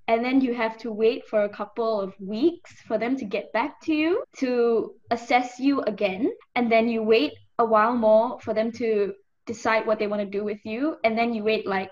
and 0.08 0.24
then 0.24 0.40
you 0.40 0.54
have 0.54 0.78
to 0.84 0.92
wait 0.92 1.26
for 1.26 1.46
a 1.46 1.50
couple 1.50 2.00
of 2.00 2.14
weeks 2.20 2.72
for 2.88 3.00
them 3.00 3.16
to 3.18 3.26
get 3.26 3.52
back 3.52 3.82
to 3.86 3.94
you 4.02 4.24
to 4.38 4.94
assess 5.10 5.60
you 5.60 5.82
again. 5.82 6.32
And 6.56 6.72
then 6.72 6.88
you 6.90 7.02
wait 7.02 7.34
a 7.58 7.66
while 7.66 7.96
more 7.96 8.40
for 8.40 8.54
them 8.54 8.72
to 8.74 9.16
decide 9.48 9.88
what 9.88 9.98
they 9.98 10.06
want 10.06 10.22
to 10.22 10.38
do 10.38 10.44
with 10.44 10.64
you. 10.64 10.98
And 11.04 11.18
then 11.18 11.34
you 11.34 11.44
wait 11.44 11.66
like 11.66 11.90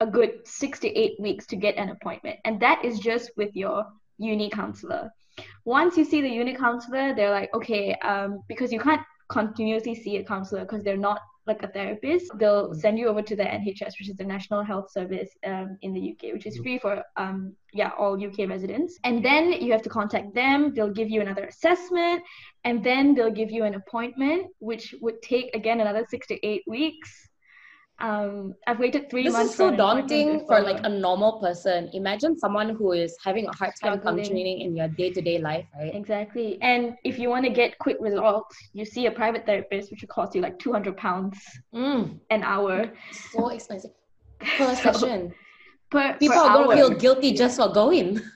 a 0.00 0.08
good 0.08 0.32
six 0.42 0.80
to 0.80 0.88
eight 0.88 1.20
weeks 1.20 1.46
to 1.46 1.56
get 1.56 1.76
an 1.76 1.90
appointment. 1.90 2.40
And 2.44 2.58
that 2.58 2.84
is 2.84 2.98
just 2.98 3.30
with 3.36 3.54
your 3.54 3.86
uni 4.18 4.50
counselor. 4.50 5.12
Once 5.64 5.96
you 5.96 6.04
see 6.04 6.20
the 6.20 6.28
uni 6.28 6.56
counselor, 6.56 7.14
they're 7.14 7.30
like, 7.30 7.54
okay, 7.54 7.94
um, 8.02 8.42
because 8.48 8.72
you 8.72 8.80
can't 8.80 9.02
continuously 9.28 9.94
see 9.94 10.16
a 10.16 10.24
counselor 10.24 10.62
because 10.62 10.82
they're 10.82 10.96
not 10.96 11.20
like 11.46 11.62
a 11.62 11.68
therapist, 11.68 12.26
they'll 12.38 12.74
send 12.74 12.98
you 12.98 13.06
over 13.08 13.22
to 13.22 13.36
the 13.36 13.44
NHS, 13.44 13.98
which 13.98 14.08
is 14.08 14.16
the 14.16 14.24
National 14.24 14.64
Health 14.64 14.90
Service 14.90 15.30
um, 15.46 15.78
in 15.82 15.92
the 15.92 16.10
UK, 16.12 16.32
which 16.32 16.46
is 16.46 16.58
free 16.58 16.78
for 16.78 17.02
um, 17.16 17.54
yeah 17.72 17.90
all 17.98 18.14
UK 18.14 18.48
residents. 18.48 18.98
And 19.04 19.24
then 19.24 19.52
you 19.52 19.70
have 19.72 19.82
to 19.82 19.88
contact 19.88 20.34
them. 20.34 20.74
They'll 20.74 20.92
give 20.92 21.08
you 21.08 21.20
another 21.20 21.44
assessment, 21.44 22.22
and 22.64 22.82
then 22.82 23.14
they'll 23.14 23.30
give 23.30 23.50
you 23.50 23.64
an 23.64 23.74
appointment, 23.74 24.48
which 24.58 24.94
would 25.00 25.22
take 25.22 25.54
again 25.54 25.80
another 25.80 26.04
six 26.08 26.26
to 26.28 26.46
eight 26.46 26.64
weeks. 26.66 27.25
Um, 27.98 28.54
I've 28.66 28.78
waited 28.78 29.08
three 29.10 29.24
this 29.24 29.32
months. 29.32 29.52
is 29.52 29.56
so 29.56 29.68
for 29.68 29.74
an 29.74 29.80
appointment 29.80 30.08
daunting 30.08 30.46
for 30.46 30.60
like 30.60 30.80
a 30.84 30.88
normal 30.88 31.40
person. 31.40 31.88
Imagine 31.94 32.38
someone 32.38 32.70
who 32.70 32.92
is 32.92 33.16
having 33.24 33.46
a 33.46 33.52
hard 33.56 33.72
time 33.82 33.98
Struggling. 33.98 34.16
functioning 34.16 34.60
in 34.60 34.76
your 34.76 34.88
day-to-day 34.88 35.38
life, 35.38 35.64
right? 35.78 35.94
Exactly. 35.94 36.58
And 36.60 36.94
if 37.04 37.18
you 37.18 37.30
want 37.30 37.46
to 37.46 37.50
get 37.50 37.78
quick 37.78 37.96
results, 38.00 38.54
you 38.74 38.84
see 38.84 39.06
a 39.06 39.10
private 39.10 39.46
therapist, 39.46 39.90
which 39.90 40.02
will 40.02 40.08
cost 40.08 40.34
you 40.34 40.42
like 40.42 40.58
200 40.58 40.96
pounds 40.96 41.38
Mm, 41.74 42.20
an 42.30 42.42
hour 42.42 42.90
so 43.32 43.48
expensive 43.48 43.92
per 44.58 44.74
So, 44.74 44.92
session. 44.92 45.32
per, 45.90 46.16
People 46.18 46.36
per 46.36 46.42
are 46.42 46.48
hour. 46.50 46.64
gonna 46.66 46.76
feel 46.76 46.90
guilty 46.90 47.32
just 47.32 47.56
for 47.56 47.68
going. 47.72 48.20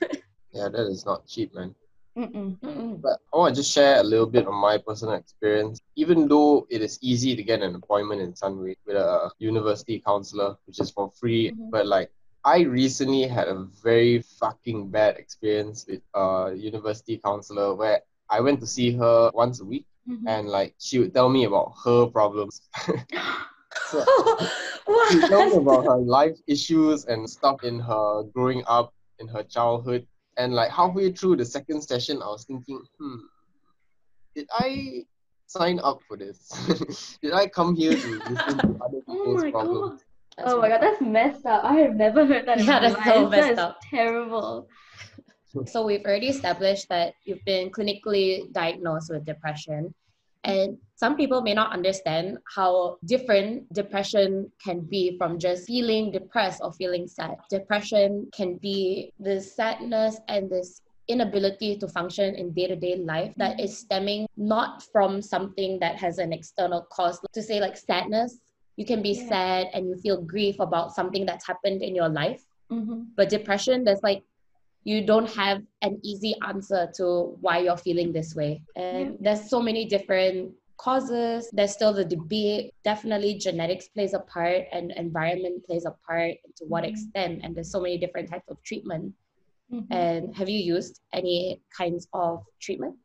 Yeah, 0.53 0.67
that 0.67 0.87
is 0.87 1.05
not 1.05 1.25
cheap, 1.27 1.53
man. 1.55 1.73
Mm-mm. 2.17 2.59
Mm-mm. 2.59 3.01
But 3.01 3.19
I 3.33 3.37
want 3.37 3.55
to 3.55 3.61
just 3.61 3.71
share 3.71 3.99
a 3.99 4.03
little 4.03 4.25
bit 4.27 4.45
of 4.47 4.53
my 4.53 4.77
personal 4.77 5.15
experience. 5.15 5.81
Even 5.95 6.27
though 6.27 6.67
it 6.69 6.81
is 6.81 6.99
easy 7.01 7.35
to 7.35 7.43
get 7.43 7.61
an 7.61 7.75
appointment 7.75 8.21
in 8.21 8.33
Sunway 8.33 8.75
with 8.85 8.97
a 8.97 9.31
university 9.39 9.99
counselor, 10.05 10.57
which 10.65 10.79
is 10.79 10.91
for 10.91 11.09
free, 11.11 11.51
Mhm. 11.51 11.69
but 11.71 11.87
like 11.87 12.11
I 12.43 12.61
recently 12.61 13.23
had 13.27 13.47
a 13.47 13.65
very 13.83 14.21
fucking 14.21 14.89
bad 14.89 15.17
experience 15.17 15.85
with 15.87 16.01
a 16.15 16.53
university 16.55 17.17
counselor 17.17 17.75
where 17.75 18.01
I 18.29 18.41
went 18.41 18.59
to 18.61 18.67
see 18.67 18.91
her 18.97 19.31
once 19.33 19.61
a 19.61 19.65
week 19.65 19.85
Mhm. 20.07 20.23
and 20.27 20.49
like 20.49 20.75
she 20.79 20.99
would 20.99 21.13
tell 21.13 21.29
me 21.29 21.45
about 21.45 21.73
her 21.85 22.07
problems. 22.07 22.61
so 23.91 24.03
she 25.11 25.21
told 25.27 25.51
me 25.51 25.57
about 25.57 25.85
her 25.85 25.97
life 25.97 26.37
issues 26.47 27.05
and 27.05 27.29
stuff 27.29 27.63
in 27.63 27.79
her 27.79 28.23
growing 28.33 28.63
up, 28.67 28.93
in 29.19 29.27
her 29.27 29.43
childhood. 29.43 30.05
And 30.37 30.53
like 30.53 30.71
halfway 30.71 31.11
through 31.11 31.37
the 31.37 31.45
second 31.45 31.81
session, 31.81 32.21
I 32.21 32.27
was 32.27 32.45
thinking, 32.45 32.81
hmm, 32.99 33.15
did 34.35 34.47
I 34.53 35.03
sign 35.47 35.79
up 35.83 35.99
for 36.07 36.17
this? 36.17 36.47
did 37.21 37.33
I 37.33 37.47
come 37.47 37.75
here 37.75 37.91
to 37.91 38.21
listen 38.25 38.57
to 38.59 38.79
other 38.83 38.99
Oh 39.07 39.13
people's 39.13 39.43
my 39.43 39.51
problems? 39.51 40.01
god. 40.37 40.45
Oh 40.45 40.61
my 40.61 40.69
god, 40.69 40.81
that's 40.81 41.01
messed 41.01 41.45
up. 41.45 41.63
I 41.63 41.73
have 41.75 41.95
never 41.95 42.25
heard 42.25 42.47
that 42.47 42.59
in 42.59 42.65
Yeah, 42.65 42.79
my 42.79 42.89
that's 42.89 43.05
so 43.05 43.29
messed 43.29 43.31
That 43.31 43.51
is 43.51 43.59
up. 43.59 43.79
terrible. 43.89 44.67
So 45.67 45.85
we've 45.85 46.05
already 46.05 46.29
established 46.29 46.87
that 46.87 47.13
you've 47.25 47.43
been 47.45 47.69
clinically 47.69 48.51
diagnosed 48.53 49.11
with 49.11 49.25
depression. 49.25 49.93
And 50.43 50.77
some 50.95 51.15
people 51.15 51.41
may 51.41 51.53
not 51.53 51.71
understand 51.71 52.37
how 52.55 52.97
different 53.05 53.71
depression 53.73 54.51
can 54.63 54.81
be 54.81 55.17
from 55.17 55.37
just 55.37 55.67
feeling 55.67 56.11
depressed 56.11 56.61
or 56.63 56.73
feeling 56.73 57.07
sad. 57.07 57.35
Depression 57.49 58.27
can 58.33 58.57
be 58.57 59.11
this 59.19 59.55
sadness 59.55 60.19
and 60.27 60.49
this 60.49 60.81
inability 61.07 61.77
to 61.77 61.87
function 61.87 62.35
in 62.35 62.53
day-to-day 62.53 62.97
life 62.97 63.33
that 63.37 63.59
is 63.59 63.77
stemming 63.77 64.27
not 64.37 64.83
from 64.91 65.21
something 65.21 65.79
that 65.79 65.95
has 65.97 66.17
an 66.17 66.31
external 66.33 66.85
cause. 66.91 67.19
To 67.33 67.41
say 67.41 67.59
like 67.59 67.77
sadness, 67.77 68.39
you 68.77 68.85
can 68.85 69.01
be 69.01 69.13
Yeah. 69.13 69.27
sad 69.27 69.67
and 69.73 69.87
you 69.89 69.95
feel 69.97 70.21
grief 70.21 70.59
about 70.59 70.95
something 70.95 71.25
that's 71.25 71.45
happened 71.45 71.81
in 71.81 71.95
your 71.95 72.09
life 72.09 72.41
Mm-hmm. 72.71 73.01
but 73.17 73.27
depression 73.27 73.83
there's 73.83 74.01
like 74.01 74.23
you 74.83 75.05
don't 75.05 75.29
have 75.29 75.61
an 75.81 75.99
easy 76.03 76.35
answer 76.47 76.91
to 76.97 77.37
why 77.41 77.59
you're 77.59 77.77
feeling 77.77 78.11
this 78.11 78.35
way. 78.35 78.63
And 78.75 79.11
Yeah. 79.11 79.17
there's 79.19 79.49
so 79.49 79.61
many 79.61 79.85
different 79.85 80.53
causes. 80.77 81.49
There's 81.53 81.71
still 81.71 81.93
the 81.93 82.05
debate. 82.05 82.73
Definitely 82.83 83.35
genetics 83.35 83.87
plays 83.89 84.13
a 84.13 84.19
part 84.21 84.65
and 84.71 84.91
environment 84.93 85.63
plays 85.65 85.85
a 85.85 85.93
part 86.07 86.33
to 86.57 86.65
what 86.65 86.83
Mhm. 86.83 86.89
extent. 86.89 87.41
And 87.43 87.55
there's 87.55 87.71
so 87.71 87.79
many 87.79 87.97
different 87.97 88.29
types 88.29 88.49
of 88.49 88.61
treatment. 88.63 89.13
Mm-hmm. 89.71 89.93
and 89.93 90.35
have 90.35 90.49
you 90.49 90.59
used 90.59 90.99
any 91.13 91.61
kinds 91.77 92.05
of 92.11 92.43
treatment? 92.59 92.97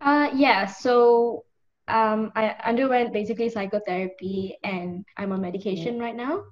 Uh, 0.00 0.30
yeah, 0.32 0.66
so 0.66 1.44
um, 1.88 2.30
I 2.36 2.54
underwent 2.64 3.12
basically 3.12 3.48
psychotherapy 3.48 4.56
and 4.62 5.04
I'm 5.16 5.32
on 5.32 5.40
medication 5.40 5.98
right 5.98 6.14
now. 6.14 6.44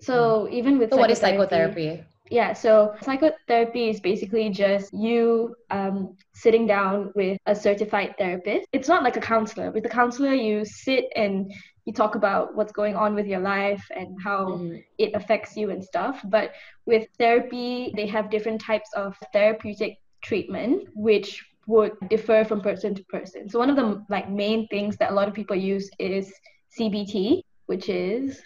So 0.00 0.48
even 0.50 0.78
with 0.78 0.90
so 0.90 0.96
what 0.96 1.10
is 1.10 1.18
psychotherapy 1.18 2.02
Yeah, 2.30 2.52
so 2.52 2.94
psychotherapy 3.00 3.88
is 3.88 4.00
basically 4.00 4.50
just 4.50 4.92
you 4.92 5.54
um, 5.70 6.16
sitting 6.34 6.66
down 6.66 7.12
with 7.14 7.38
a 7.46 7.54
certified 7.54 8.14
therapist. 8.18 8.66
It's 8.72 8.88
not 8.88 9.02
like 9.02 9.16
a 9.16 9.20
counselor. 9.20 9.70
With 9.70 9.86
a 9.86 9.88
counselor, 9.88 10.34
you 10.34 10.64
sit 10.64 11.06
and 11.16 11.52
you 11.86 11.92
talk 11.92 12.14
about 12.16 12.54
what's 12.54 12.72
going 12.72 12.96
on 12.96 13.14
with 13.14 13.26
your 13.26 13.40
life 13.40 13.84
and 13.96 14.08
how 14.22 14.46
Mhm. 14.46 14.84
it 14.98 15.14
affects 15.14 15.56
you 15.56 15.70
and 15.70 15.82
stuff. 15.82 16.20
But 16.24 16.52
with 16.84 17.08
therapy, 17.18 17.92
they 17.96 18.06
have 18.06 18.30
different 18.30 18.60
types 18.60 18.90
of 18.94 19.16
therapeutic 19.32 19.98
treatment, 20.20 20.88
which 20.94 21.44
would 21.66 21.92
differ 22.08 22.44
from 22.44 22.60
person 22.60 22.94
to 22.94 23.04
person. 23.04 23.48
So 23.48 23.58
one 23.58 23.70
of 23.70 23.76
the 23.76 24.04
like 24.10 24.28
main 24.30 24.66
things 24.68 24.96
that 24.98 25.10
a 25.12 25.14
lot 25.14 25.28
of 25.28 25.34
people 25.34 25.56
use 25.56 25.90
is 25.98 26.32
CBT, 26.78 27.42
which 27.66 27.88
is 27.88 28.42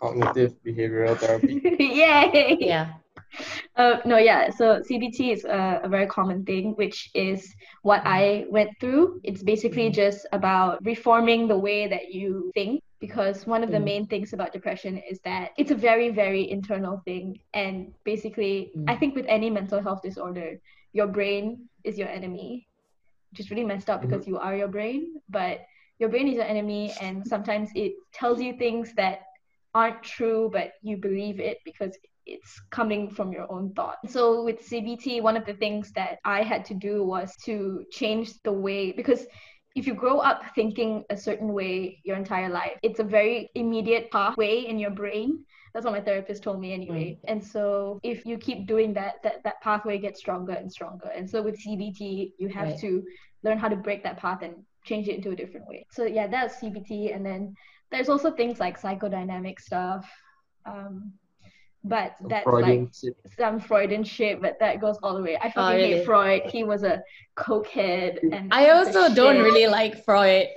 Cognitive 0.00 0.54
behavioral 0.66 1.16
therapy. 1.18 1.60
yay. 1.78 2.56
yeah 2.60 2.86
Uh, 3.76 3.98
no, 4.04 4.16
yeah. 4.18 4.50
So 4.50 4.80
CBT 4.88 5.32
is 5.32 5.44
a, 5.44 5.80
a 5.84 5.88
very 5.88 6.06
common 6.06 6.44
thing, 6.44 6.72
which 6.76 7.10
is 7.14 7.54
what 7.82 8.02
I 8.04 8.44
went 8.50 8.70
through. 8.80 9.20
It's 9.22 9.42
basically 9.42 9.90
just 9.90 10.26
about 10.32 10.84
reforming 10.84 11.46
the 11.46 11.58
way 11.58 11.86
that 11.86 12.12
you 12.12 12.50
think. 12.54 12.80
Because 13.00 13.46
one 13.46 13.62
of 13.62 13.70
the 13.70 13.78
Mm. 13.78 13.84
main 13.90 14.06
things 14.06 14.32
about 14.32 14.52
depression 14.52 14.98
is 15.10 15.20
that 15.24 15.50
it's 15.56 15.70
a 15.70 15.74
very, 15.88 16.08
very 16.10 16.50
internal 16.50 17.00
thing. 17.04 17.38
And 17.54 17.92
basically, 18.04 18.72
Mm. 18.76 18.90
I 18.90 18.96
think 18.96 19.14
with 19.14 19.26
any 19.28 19.50
mental 19.50 19.80
health 19.80 20.02
disorder, 20.02 20.58
your 20.92 21.06
brain 21.06 21.68
is 21.84 21.96
your 21.98 22.08
enemy, 22.08 22.66
which 23.30 23.40
is 23.40 23.50
really 23.50 23.64
messed 23.64 23.88
up 23.90 24.00
because 24.02 24.26
you 24.26 24.36
are 24.38 24.56
your 24.56 24.68
brain. 24.68 25.20
But 25.30 25.60
your 26.00 26.08
brain 26.10 26.26
is 26.28 26.34
your 26.40 26.48
enemy, 26.54 26.92
and 27.00 27.24
sometimes 27.26 27.70
it 27.76 27.92
tells 28.12 28.40
you 28.42 28.52
things 28.58 28.94
that 28.96 29.27
aren't 29.78 30.02
true, 30.16 30.42
but 30.56 30.68
you 30.88 30.96
believe 31.08 31.38
it 31.50 31.58
because 31.70 31.92
it's 32.34 32.52
coming 32.78 33.02
from 33.16 33.28
your 33.36 33.46
own 33.54 33.72
thought. 33.76 33.98
So 34.16 34.22
with 34.48 34.58
CBT, 34.68 35.22
one 35.28 35.36
of 35.40 35.46
the 35.46 35.54
things 35.64 35.84
that 35.92 36.12
I 36.24 36.42
had 36.52 36.62
to 36.70 36.74
do 36.88 36.94
was 37.14 37.28
to 37.46 37.84
change 37.98 38.26
the 38.46 38.52
way 38.66 38.92
because 39.00 39.22
if 39.78 39.86
you 39.86 39.94
grow 39.94 40.18
up 40.30 40.38
thinking 40.54 41.04
a 41.10 41.16
certain 41.16 41.50
way 41.58 42.00
your 42.04 42.16
entire 42.16 42.50
life, 42.60 42.76
it's 42.82 43.00
a 43.06 43.08
very 43.18 43.36
immediate 43.54 44.10
pathway 44.10 44.54
in 44.70 44.76
your 44.84 44.90
brain. 45.02 45.28
That's 45.72 45.84
what 45.86 45.94
my 45.98 46.04
therapist 46.08 46.42
told 46.42 46.58
me 46.64 46.70
anyway. 46.80 47.06
Mm. 47.08 47.30
And 47.32 47.40
so 47.54 48.00
if 48.02 48.26
you 48.28 48.36
keep 48.48 48.60
doing 48.66 48.90
that, 48.94 49.14
that 49.24 49.36
that 49.44 49.60
pathway 49.66 49.96
gets 49.98 50.18
stronger 50.18 50.54
and 50.60 50.68
stronger. 50.76 51.10
And 51.18 51.24
so 51.32 51.36
with 51.46 51.56
CBT, 51.64 52.32
you 52.40 52.48
have 52.58 52.68
Right. 52.70 52.80
to 52.84 52.90
learn 53.44 53.58
how 53.62 53.68
to 53.74 53.76
break 53.86 54.00
that 54.02 54.18
path 54.24 54.40
and 54.46 54.54
change 54.88 55.06
it 55.10 55.16
into 55.18 55.30
a 55.30 55.36
different 55.42 55.66
way. 55.72 55.80
So 55.96 56.02
yeah, 56.18 56.26
that's 56.34 56.54
CBT. 56.60 57.14
And 57.14 57.22
then 57.24 57.42
there's 57.90 58.08
also 58.08 58.30
things 58.30 58.60
like 58.60 58.80
psychodynamic 58.80 59.60
stuff. 59.60 60.10
Um, 60.66 61.12
but 61.84 62.16
Some 62.18 62.28
that's 62.28 62.44
Freudian 62.44 62.84
like 62.84 62.94
shit. 62.94 63.16
some 63.38 63.60
Freudian 63.60 64.04
shit, 64.04 64.42
but 64.42 64.58
that 64.60 64.80
goes 64.80 64.98
all 65.02 65.14
the 65.14 65.22
way. 65.22 65.36
I 65.36 65.46
Oh, 65.46 65.50
fucking 65.50 65.76
really? 65.76 65.92
hate 65.98 66.04
Freud. 66.06 66.42
He 66.46 66.64
was 66.64 66.82
a 66.82 67.02
cokehead 67.36 68.18
and 68.32 68.52
i 68.52 68.70
also 68.70 69.14
don't 69.14 69.36
shit. 69.36 69.44
really 69.44 69.68
like 69.68 70.04
freud 70.04 70.48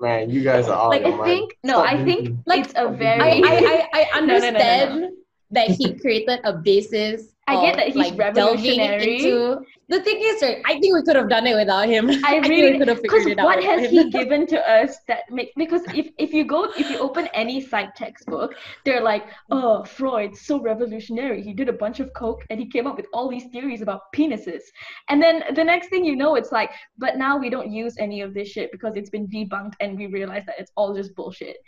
Man, 0.00 0.30
you 0.30 0.42
guys 0.44 0.68
are 0.68 0.76
all 0.76 0.88
like 0.88 1.04
I 1.04 1.10
mind. 1.10 1.24
think 1.24 1.58
no, 1.64 1.82
Stop 1.82 1.92
I 1.92 2.04
think. 2.04 2.38
Like, 2.46 2.64
it's 2.64 2.74
a 2.74 2.82
I, 2.82 2.92
very 2.94 3.42
I, 3.44 3.86
I, 3.92 4.06
I 4.14 4.20
No, 4.20 4.26
no, 4.26 4.38
no, 4.38 4.50
no, 4.50 4.50
no. 4.50 4.56
understand 4.56 5.12
that 5.50 5.68
he 5.70 5.94
created 5.94 6.40
a 6.44 6.52
basis. 6.52 7.33
I 7.46 7.60
get 7.66 7.76
that 7.76 7.86
he's 7.88 7.96
like, 7.96 8.16
delving 8.16 8.78
revolutionary. 8.78 9.16
Into, 9.16 9.60
the 9.88 10.00
thing 10.00 10.18
is, 10.18 10.40
right, 10.40 10.62
I 10.64 10.78
think 10.78 10.94
we 10.94 11.02
could 11.02 11.16
have 11.16 11.28
done 11.28 11.46
it 11.46 11.54
without 11.54 11.88
him. 11.88 12.10
I 12.24 12.38
really 12.48 12.78
could 12.78 12.88
have 12.88 13.02
because 13.02 13.24
figured 13.24 13.38
it 13.38 13.40
out. 13.40 13.44
what 13.44 13.62
has 13.62 13.90
him. 13.90 13.90
he 13.90 14.10
given 14.18 14.46
to 14.46 14.70
us 14.70 14.96
that 15.08 15.30
make 15.30 15.52
because 15.56 15.82
if 15.94 16.08
if 16.18 16.32
you 16.32 16.44
go 16.44 16.64
if 16.78 16.90
you 16.90 16.98
open 16.98 17.28
any 17.34 17.60
psych 17.60 17.94
textbook, 17.94 18.54
they're 18.84 19.02
like, 19.02 19.26
oh 19.50 19.84
Freud, 19.84 20.34
so 20.36 20.60
revolutionary. 20.60 21.42
He 21.42 21.52
did 21.52 21.68
a 21.68 21.72
bunch 21.72 22.00
of 22.00 22.12
coke 22.14 22.44
and 22.48 22.58
he 22.58 22.66
came 22.66 22.86
up 22.86 22.96
with 22.96 23.06
all 23.12 23.28
these 23.28 23.44
theories 23.52 23.82
about 23.82 24.12
penises. 24.14 24.62
And 25.08 25.22
then 25.22 25.44
the 25.54 25.64
next 25.64 25.88
thing 25.88 26.04
you 26.04 26.16
know, 26.16 26.36
it's 26.36 26.52
like, 26.52 26.70
but 26.96 27.18
now 27.18 27.36
we 27.36 27.50
don't 27.50 27.70
use 27.70 27.96
any 27.98 28.22
of 28.22 28.32
this 28.32 28.48
shit 28.48 28.72
because 28.72 28.96
it's 28.96 29.10
been 29.10 29.28
debunked 29.28 29.74
and 29.80 29.98
we 29.98 30.06
realize 30.06 30.44
that 30.46 30.56
it's 30.58 30.72
all 30.76 30.94
just 30.94 31.14
bullshit. 31.14 31.58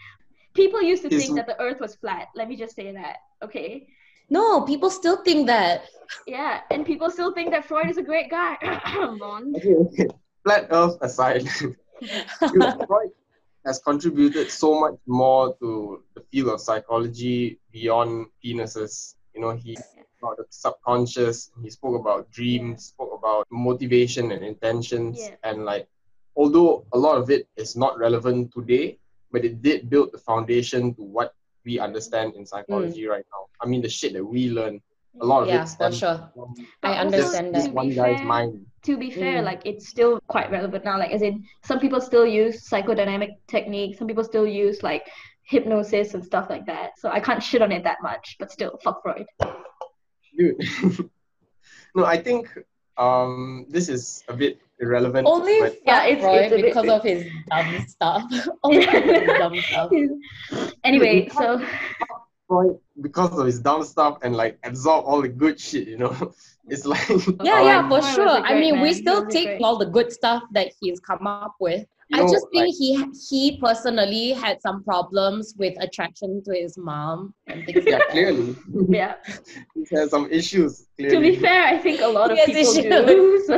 People 0.54 0.80
used 0.80 1.02
to 1.02 1.10
think 1.10 1.36
that 1.36 1.46
the 1.46 1.60
earth 1.60 1.80
was 1.80 1.96
flat. 1.96 2.28
Let 2.34 2.48
me 2.48 2.56
just 2.56 2.74
say 2.74 2.90
that. 2.92 3.18
Okay. 3.44 3.86
No, 4.28 4.62
people 4.62 4.90
still 4.90 5.22
think 5.22 5.46
that. 5.46 5.84
Yeah. 6.26 6.60
And 6.70 6.84
people 6.84 7.10
still 7.10 7.32
think 7.32 7.50
that 7.50 7.64
Freud 7.64 7.90
is 7.90 7.96
a 7.98 8.02
great 8.02 8.30
guy. 8.30 8.56
Okay, 9.56 9.74
okay. 9.74 10.08
Flat 10.44 10.68
Earth 10.70 10.96
aside, 11.00 11.48
Freud 12.38 13.10
has 13.64 13.80
contributed 13.80 14.50
so 14.50 14.78
much 14.78 14.94
more 15.06 15.56
to 15.58 16.02
the 16.14 16.20
field 16.30 16.50
of 16.50 16.60
psychology 16.60 17.58
beyond 17.72 18.26
penises. 18.44 19.14
You 19.34 19.40
know, 19.40 19.50
he 19.50 19.76
about 20.22 20.36
the 20.38 20.46
subconscious. 20.50 21.50
He 21.62 21.70
spoke 21.70 22.00
about 22.00 22.30
dreams, 22.30 22.86
spoke 22.86 23.12
about 23.18 23.46
motivation 23.50 24.32
and 24.32 24.44
intentions, 24.44 25.18
Yeah. 25.20 25.36
and 25.42 25.64
like, 25.64 25.88
although 26.36 26.86
a 26.92 26.98
lot 26.98 27.18
of 27.18 27.30
it 27.30 27.48
is 27.56 27.76
not 27.76 27.98
relevant 27.98 28.52
today, 28.52 28.98
but 29.32 29.44
it 29.44 29.62
did 29.62 29.90
build 29.90 30.12
the 30.12 30.18
foundation 30.18 30.94
to 30.94 31.02
what 31.02 31.34
we 31.66 31.78
understand 31.80 32.34
in 32.36 32.46
psychology 32.46 33.06
right 33.06 33.26
now. 33.32 33.46
I 33.60 33.66
mean, 33.66 33.82
the 33.82 33.88
shit 33.88 34.12
that 34.14 34.24
we 34.24 34.48
learn, 34.50 34.80
a 35.20 35.26
lot 35.26 35.42
of 35.42 35.48
Yeah, 35.48 35.64
it 35.64 35.68
for 35.76 35.90
sure. 35.92 36.30
from 36.34 36.54
I 36.82 36.92
understand 36.94 37.54
this 37.54 37.64
to 37.64 37.68
that. 37.70 37.74
one 37.74 37.88
guy's 37.90 38.18
fair- 38.18 38.24
mind. 38.24 38.64
to 38.84 38.96
be 38.96 39.10
fair, 39.10 39.42
Mm. 39.42 39.44
like 39.50 39.62
it's 39.64 39.88
still 39.88 40.20
quite 40.28 40.48
relevant 40.50 40.84
now. 40.84 40.96
Like 40.98 41.10
as 41.10 41.22
in 41.22 41.44
some 41.64 41.80
people 41.80 42.00
still 42.00 42.24
use 42.26 42.68
psychodynamic 42.70 43.30
techniques, 43.48 43.98
some 43.98 44.06
people 44.06 44.22
still 44.22 44.46
use 44.46 44.82
like 44.84 45.04
hypnosis 45.42 46.14
and 46.14 46.24
stuff 46.24 46.46
like 46.48 46.66
that. 46.66 46.90
So 47.00 47.08
I 47.10 47.18
can't 47.20 47.42
shit 47.42 47.62
on 47.62 47.72
it 47.72 47.82
that 47.84 47.98
much, 48.02 48.36
but 48.38 48.52
still, 48.52 48.78
fuck 48.84 49.02
Freud. 49.02 49.26
Dude. 50.38 50.56
no, 51.96 52.04
I 52.04 52.18
think 52.26 52.42
um 52.98 53.66
this 53.68 53.88
is 53.88 54.22
a 54.28 54.34
bit 54.34 54.60
irrelevant. 54.80 55.26
Only 55.26 55.60
but 55.60 55.76
Yeah, 55.86 56.04
it's- 56.06 56.22
Freud 56.22 56.44
it's 56.44 56.52
a 56.52 56.56
bit- 56.56 56.64
because 56.66 56.88
of 56.88 57.02
his 57.02 57.24
dumb 57.50 57.86
stuff. 57.88 58.22
Only 58.64 58.86
his 58.86 59.26
dumb 59.38 59.60
stuff. 59.68 59.90
anyway, 60.84 61.22
Dude, 61.22 61.32
so 61.32 61.64
Freud 62.48 62.78
because 63.02 63.36
of 63.38 63.44
his 63.46 63.60
dumb 63.60 63.84
stuff 63.84 64.18
and 64.22 64.34
like 64.36 64.58
absorb 64.64 65.04
all 65.04 65.20
the 65.20 65.28
good 65.28 65.58
shit, 65.60 65.88
you 65.88 65.98
know. 65.98 66.14
It's 66.68 66.84
like 66.84 67.08
Yeah, 67.08 67.60
Um, 67.60 67.66
yeah, 67.66 67.88
for 67.88 68.02
sure. 68.02 68.28
I 68.28 68.54
mean, 68.58 68.74
we 68.74 68.80
man. 68.80 68.86
He 68.88 68.94
still 68.94 69.26
take 69.26 69.46
great- 69.46 69.62
all 69.62 69.76
the 69.78 69.86
good 69.86 70.12
stuff 70.12 70.42
that 70.52 70.72
he's 70.80 70.98
come 71.00 71.26
up 71.26 71.54
with. 71.60 71.84
you 72.08 72.18
I 72.18 72.22
know, 72.24 72.32
just 72.32 72.46
think 72.52 72.66
like, 72.66 72.74
he 72.78 72.90
he 73.30 73.58
personally 73.60 74.32
had 74.32 74.60
some 74.62 74.82
problems 74.84 75.54
with 75.58 75.74
attraction 75.80 76.42
to 76.44 76.52
his 76.54 76.76
mom 76.78 77.34
and 77.48 77.64
things 77.66 77.84
yeah, 77.84 77.92
like 77.96 78.02
that. 78.02 78.10
clearly. 78.10 78.56
yeah. 78.88 79.14
he 79.74 79.82
has 79.96 80.10
some 80.10 80.26
issues. 80.30 80.86
To 81.00 81.20
be 81.20 81.36
fair, 81.36 81.62
I 81.74 81.78
think 81.78 82.00
a 82.00 82.06
lot 82.18 82.30
of 82.32 82.38
people 82.46 82.62
it 82.78 83.06
do. 83.06 83.44
So 83.46 83.56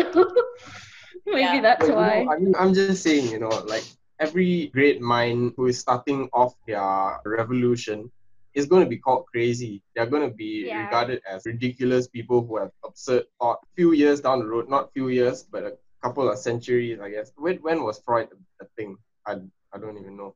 maybe 1.30 1.40
Yeah. 1.40 1.60
that's 1.60 1.80
But, 1.80 1.88
you 1.88 1.94
why. 1.94 2.24
know, 2.24 2.32
I 2.32 2.38
mean, 2.38 2.54
I'm 2.58 2.74
just 2.74 3.02
saying, 3.02 3.30
you 3.30 3.38
know, 3.38 3.48
like 3.66 3.84
every 4.18 4.68
great 4.74 5.00
mind 5.00 5.52
who 5.56 5.66
is 5.66 5.78
starting 5.78 6.28
off 6.32 6.54
their 6.66 7.20
revolution 7.24 8.10
is 8.54 8.66
going 8.66 8.82
to 8.82 8.88
be 8.88 8.96
called 8.98 9.26
crazy. 9.26 9.82
They're 9.94 10.06
going 10.14 10.28
to 10.28 10.34
be 10.34 10.66
Yeah. 10.66 10.82
regarded 10.84 11.22
as 11.28 11.46
ridiculous 11.46 12.08
people 12.08 12.44
who 12.44 12.56
have 12.58 12.72
absurd 12.84 13.24
thought. 13.38 13.58
Few 13.76 13.92
years 13.92 14.20
down 14.20 14.40
the 14.40 14.46
road, 14.46 14.68
not 14.68 14.92
few 14.92 15.08
years, 15.08 15.44
but 15.44 15.62
a 15.64 15.72
couple 16.02 16.28
of 16.28 16.38
centuries, 16.38 16.98
I 17.00 17.10
guess. 17.10 17.32
When, 17.36 17.56
when 17.58 17.84
was 17.84 18.00
Freud 18.04 18.28
a 18.60 18.64
thing? 18.76 18.96
I, 19.26 19.36
I 19.72 19.78
don't 19.78 19.98
even 19.98 20.16
know. 20.16 20.34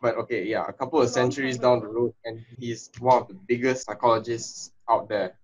But 0.00 0.16
okay, 0.18 0.44
yeah, 0.46 0.64
a 0.68 0.72
couple 0.72 1.00
of 1.00 1.08
centuries 1.08 1.56
down 1.58 1.80
the 1.80 1.88
road, 1.88 2.12
and 2.24 2.44
he's 2.58 2.90
one 3.00 3.22
of 3.22 3.28
the 3.28 3.34
biggest 3.48 3.86
psychologists 3.86 4.70
out 4.90 5.08
there. 5.08 5.36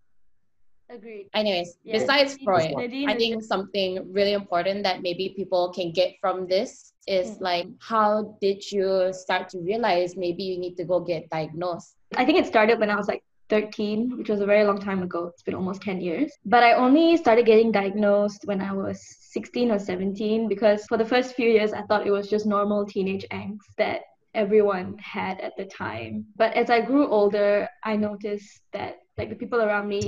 Agreed. 0.90 1.28
Anyways, 1.35 1.78
Yeah. 1.85 1.99
besides 1.99 2.37
Freud, 2.42 2.75
I 2.76 3.14
think 3.14 3.44
something 3.44 4.12
really 4.12 4.32
important 4.32 4.82
that 4.82 5.02
maybe 5.02 5.32
people 5.37 5.73
can 5.73 5.92
get 5.92 6.16
from 6.20 6.47
this 6.49 6.92
is 7.06 7.38
Mm. 7.38 7.40
like 7.40 7.66
how 7.78 8.37
did 8.40 8.59
you 8.73 9.12
start 9.12 9.49
to 9.50 9.59
realize 9.61 10.16
maybe 10.16 10.42
you 10.42 10.59
need 10.59 10.76
to 10.76 10.85
go 10.85 10.99
get 11.00 11.30
diagnosed? 11.30 11.97
I 12.16 12.25
think 12.25 12.38
it 12.38 12.47
started 12.47 12.80
when 12.80 12.90
I 12.90 12.97
was 12.97 13.06
like 13.06 13.23
13, 13.49 14.16
which 14.18 14.28
was 14.28 14.40
a 14.40 14.47
very 14.47 14.64
long 14.64 14.78
time 14.78 15.02
ago. 15.02 15.26
It's 15.26 15.42
been 15.42 15.54
almost 15.54 15.82
10 15.82 16.00
years. 16.00 16.32
But 16.44 16.62
I 16.62 16.73
only 16.73 17.16
started 17.16 17.47
getting 17.47 17.73
diagnosed 17.73 18.42
when 18.44 18.61
I 18.61 18.73
was 18.73 19.00
16 19.32 19.70
or 19.70 19.78
17 19.78 20.49
because 20.49 20.87
for 20.87 20.97
the 20.97 21.04
first 21.04 21.35
few 21.35 21.49
years, 21.49 21.73
I 21.73 21.82
thought 21.82 22.06
it 22.06 22.12
was 22.12 22.28
just 22.28 22.47
normal 22.47 22.85
teenage 22.85 23.26
angst 23.30 23.70
that 23.78 24.02
everyone 24.35 24.97
had 24.99 25.40
at 25.40 25.56
the 25.56 25.64
time. 25.64 26.26
But 26.37 26.54
as 26.54 26.70
I 26.70 26.80
grew 26.80 27.09
older, 27.09 27.68
I 27.85 27.97
noticed 27.97 28.61
that 28.73 28.99
like 29.18 29.30
the 29.30 29.37
people 29.37 29.61
around 29.61 29.88
me, 29.88 30.00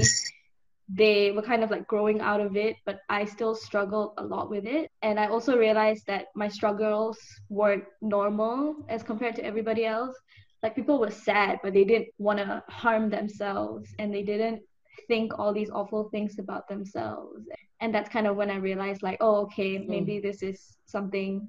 they 0.88 1.30
were 1.32 1.42
kind 1.42 1.62
of 1.62 1.70
like 1.70 1.86
growing 1.86 2.20
out 2.20 2.40
of 2.40 2.56
it, 2.56 2.76
but 2.84 3.00
I 3.08 3.24
still 3.24 3.54
struggled 3.54 4.12
a 4.18 4.24
lot 4.24 4.50
with 4.50 4.66
it. 4.66 4.90
And 5.02 5.18
I 5.18 5.26
also 5.28 5.56
realized 5.56 6.04
that 6.06 6.26
my 6.34 6.48
struggles 6.48 7.18
weren't 7.48 7.84
normal 8.00 8.76
as 8.88 9.02
compared 9.02 9.36
to 9.36 9.44
everybody 9.44 9.84
else 9.86 10.16
like 10.62 10.74
people 10.74 10.98
were 10.98 11.10
sad 11.10 11.58
but 11.62 11.72
they 11.72 11.84
didn't 11.84 12.08
want 12.18 12.38
to 12.38 12.62
harm 12.68 13.10
themselves 13.10 13.88
and 13.98 14.12
they 14.14 14.22
didn't 14.22 14.60
think 15.08 15.38
all 15.38 15.52
these 15.52 15.70
awful 15.70 16.08
things 16.10 16.38
about 16.38 16.68
themselves 16.68 17.46
and 17.80 17.94
that's 17.94 18.08
kind 18.08 18.26
of 18.26 18.36
when 18.36 18.50
i 18.50 18.56
realized 18.56 19.02
like 19.02 19.18
oh 19.20 19.42
okay 19.42 19.78
Mm. 19.88 19.88
maybe 19.88 20.20
this 20.20 20.42
is 20.42 20.76
something 20.86 21.48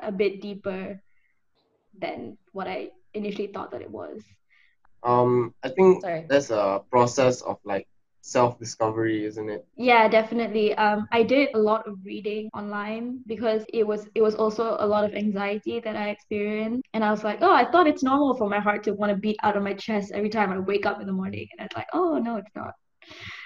a 0.00 0.12
bit 0.12 0.40
deeper 0.40 1.00
than 1.98 2.36
what 2.52 2.66
i 2.68 2.88
initially 3.14 3.48
thought 3.48 3.70
that 3.70 3.82
it 3.82 3.90
was 3.90 4.22
Um, 5.02 5.54
I 5.62 5.68
think 5.68 6.02
Sorry. 6.02 6.26
that's 6.28 6.50
a 6.50 6.82
process 6.90 7.42
of 7.42 7.58
like 7.64 7.86
self-discovery, 8.26 9.24
isn't 9.24 9.48
it? 9.50 9.66
yeah 9.76 10.08
definitely. 10.08 10.74
Um 10.74 11.06
i 11.12 11.22
did 11.22 11.48
a 11.54 11.58
lot 11.58 11.86
of 11.86 11.94
reading 12.04 12.48
online 12.54 13.20
because 13.26 13.64
it 13.72 13.86
was 13.86 14.08
it 14.14 14.22
was 14.22 14.34
also 14.34 14.76
a 14.80 14.86
lot 14.86 15.04
of 15.04 15.14
anxiety 15.14 15.80
that 15.80 15.96
i 15.96 16.08
experienced. 16.10 16.82
And 16.94 17.04
i 17.04 17.10
was 17.10 17.24
like 17.24 17.38
oh 17.42 17.54
i 17.54 17.64
thought 17.70 17.86
it's 17.86 18.02
normal 18.02 18.34
for 18.36 18.48
my 18.48 18.60
heart 18.60 18.82
to 18.84 18.94
want 18.94 19.10
to 19.10 19.16
beat 19.16 19.36
out 19.42 19.56
of 19.56 19.62
my 19.62 19.74
chest 19.74 20.12
every 20.14 20.30
time 20.30 20.50
i 20.52 20.58
wake 20.58 20.86
up 20.86 21.00
in 21.00 21.06
the 21.06 21.12
morning. 21.12 21.46
And 21.58 21.66
it's 21.66 21.76
like 21.76 21.88
oh 21.92 22.18
no 22.18 22.36
it's 22.36 22.54
not. 22.56 22.74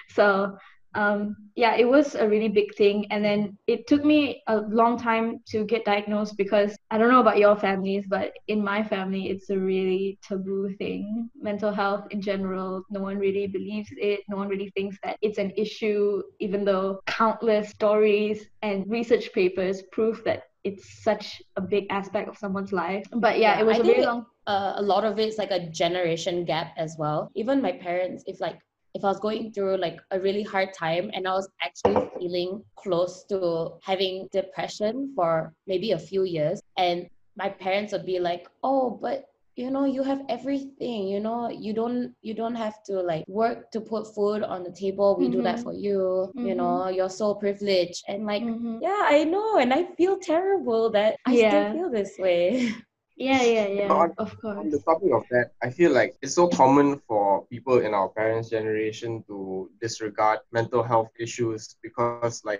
So 0.09 0.57
um 0.95 1.35
yeah 1.55 1.75
it 1.75 1.87
was 1.87 2.15
a 2.15 2.27
really 2.27 2.49
big 2.49 2.73
thing. 2.75 3.07
And 3.11 3.23
then 3.23 3.57
it 3.67 3.87
took 3.87 4.03
me 4.05 4.41
a 4.47 4.57
long 4.57 4.97
time 4.97 5.39
to 5.51 5.65
get 5.65 5.85
diagnosed 5.85 6.35
because 6.37 6.77
i 6.91 6.97
don't 6.97 7.09
know 7.13 7.21
about 7.21 7.37
your 7.39 7.55
families 7.55 8.05
but 8.15 8.33
in 8.53 8.59
my 8.63 8.83
family 8.83 9.23
it's 9.31 9.49
a 9.49 9.57
really 9.57 10.19
taboo 10.27 10.73
thing. 10.77 11.29
Mental 11.49 11.71
health 11.71 12.05
in 12.11 12.19
general 12.21 12.83
no 12.89 12.99
one 13.01 13.17
really 13.17 13.47
believes 13.47 13.89
it. 14.09 14.19
No 14.29 14.37
one 14.41 14.47
really 14.53 14.69
thinks 14.75 14.97
that 15.03 15.17
it's 15.21 15.37
an 15.45 15.51
issue 15.65 16.21
even 16.39 16.65
though 16.65 16.99
countless 17.07 17.69
stories 17.69 18.37
and 18.61 18.77
research 18.97 19.31
papers 19.33 19.83
prove 19.91 20.21
that 20.25 20.43
it's 20.63 20.85
such 21.03 21.41
a 21.55 21.61
big 21.61 21.85
aspect 21.89 22.27
of 22.29 22.37
someone's 22.37 22.71
life. 22.71 23.05
But 23.25 23.39
yeah, 23.39 23.55
Yeah, 23.55 23.61
it 23.61 23.65
was 23.65 23.77
I 23.77 23.79
a 23.81 23.83
think- 23.83 24.05
long 24.05 24.25
uh, 24.47 24.73
a 24.75 24.81
lot 24.81 25.03
of 25.05 25.17
it's 25.19 25.37
like 25.37 25.51
a 25.51 25.69
generation 25.69 26.45
gap 26.45 26.69
as 26.77 26.95
well. 26.99 27.31
Even 27.35 27.61
my 27.61 27.71
parents, 27.71 28.23
if 28.27 28.39
like 28.41 28.59
if 28.93 29.03
I 29.03 29.07
was 29.09 29.19
going 29.19 29.51
through 29.53 29.77
like 29.77 29.99
a 30.11 30.19
really 30.19 30.43
hard 30.43 30.73
time 30.73 31.11
and 31.13 31.27
I 31.27 31.33
was 31.33 31.49
actually 31.61 32.09
feeling 32.19 32.63
close 32.75 33.23
to 33.29 33.73
having 33.83 34.27
depression 34.31 35.13
for 35.15 35.53
maybe 35.67 35.91
a 35.91 35.99
few 35.99 36.23
years, 36.23 36.61
and 36.77 37.07
my 37.37 37.49
parents 37.49 37.93
would 37.93 38.05
be 38.05 38.19
like, 38.19 38.47
"Oh, 38.63 38.91
but 39.01 39.25
you 39.55 39.69
know 39.69 39.85
you 39.85 40.03
have 40.03 40.21
everything 40.29 41.07
you 41.07 41.19
know 41.19 41.49
you 41.49 41.73
don't 41.73 42.13
you 42.21 42.33
don't 42.33 42.55
have 42.55 42.81
to 42.85 43.01
like 43.01 43.23
work 43.27 43.69
to 43.71 43.81
put 43.81 44.07
food 44.15 44.43
on 44.43 44.63
the 44.63 44.71
table 44.71 45.15
we 45.17 45.29
do 45.29 45.41
that 45.41 45.59
Mhm. 45.59 45.63
for 45.63 45.73
you 45.73 46.31
you 46.41 46.55
know 46.55 46.87
you're 46.87 47.09
so 47.09 47.35
privileged 47.35 48.03
and 48.07 48.25
like 48.25 48.43
Mhm. 48.43 48.79
yeah 48.79 49.05
i 49.09 49.23
know 49.23 49.57
and 49.57 49.73
i 49.73 49.83
feel 49.95 50.17
terrible 50.17 50.89
that 50.91 51.17
i 51.25 51.35
Yeah. 51.35 51.47
still 51.47 51.65
feel 51.71 51.89
this 51.89 52.17
way 52.17 52.73
yeah 53.27 53.43
yeah 53.43 53.67
yeah 53.79 53.93
on- 53.93 54.15
of 54.17 54.31
course. 54.41 54.57
On 54.59 54.69
the 54.69 54.79
topic 54.89 55.11
of 55.19 55.23
that, 55.31 55.47
I 55.65 55.69
feel 55.69 55.91
like 55.91 56.15
it's 56.21 56.35
so 56.35 56.47
common 56.47 56.99
for 57.07 57.45
people 57.53 57.77
in 57.79 57.93
our 57.93 58.09
parents' 58.09 58.49
generation 58.49 59.23
to 59.27 59.69
disregard 59.81 60.39
mental 60.51 60.83
health 60.83 61.11
issues 61.19 61.75
because 61.81 62.29
like 62.45 62.53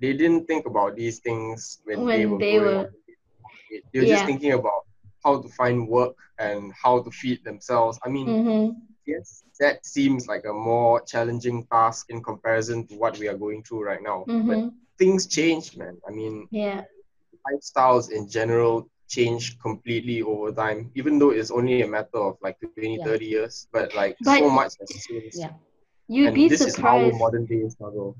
they 0.00 0.12
didn't 0.12 0.46
think 0.46 0.66
about 0.66 0.96
these 0.96 1.18
things 1.20 1.80
when, 1.84 2.08
they 2.12 2.26
were 2.26 2.42
they 2.50 2.58
were-. 2.58 2.90
They 3.92 4.00
were 4.00 4.06
just 4.06 4.24
thinking 4.26 4.52
about 4.52 4.82
how 5.24 5.40
to 5.42 5.48
find 5.48 5.88
work 5.88 6.16
and 6.38 6.72
how 6.82 7.02
to 7.02 7.10
feed 7.10 7.44
themselves. 7.44 7.98
I 8.04 8.08
mean, 8.08 8.38
mm-hmm. 8.38 8.70
yes, 9.06 9.42
that 9.60 9.84
seems 9.86 10.26
like 10.26 10.44
a 10.44 10.52
more 10.52 11.00
challenging 11.02 11.66
task 11.70 12.06
in 12.10 12.22
comparison 12.22 12.86
to 12.88 12.94
what 12.96 13.18
we 13.18 13.28
are 13.28 13.36
going 13.36 13.62
through 13.64 13.84
right 13.84 14.02
now. 14.02 14.28
But 14.46 14.60
Mm-hmm. 14.60 14.68
things 14.98 15.26
change, 15.26 15.76
man. 15.76 15.98
I 16.08 16.12
mean, 16.12 16.48
yeah 16.50 16.84
lifestyles 17.48 18.10
in 18.10 18.28
general 18.28 18.88
change 19.08 19.58
completely 19.58 20.22
over 20.22 20.52
time, 20.52 20.90
even 20.94 21.18
though 21.18 21.30
it's 21.30 21.50
only 21.50 21.82
a 21.82 21.86
matter 21.88 22.18
of 22.18 22.36
like 22.42 22.58
20, 22.60 22.96
Yeah. 22.98 23.04
30 23.04 23.26
years. 23.26 23.66
But 23.72 23.94
like 23.94 24.16
But- 24.22 24.38
so 24.40 24.50
much 24.50 24.74
has 24.80 24.90
changed. 25.06 25.36
Yeah. 25.38 25.52
you'd 26.10 26.28
and 26.28 26.34
be 26.34 26.48
this 26.48 26.60
surprised 26.60 27.08
is 27.08 27.12
our 27.14 27.18
modern 27.18 27.44
day 27.46 27.68
struggle. 27.68 28.16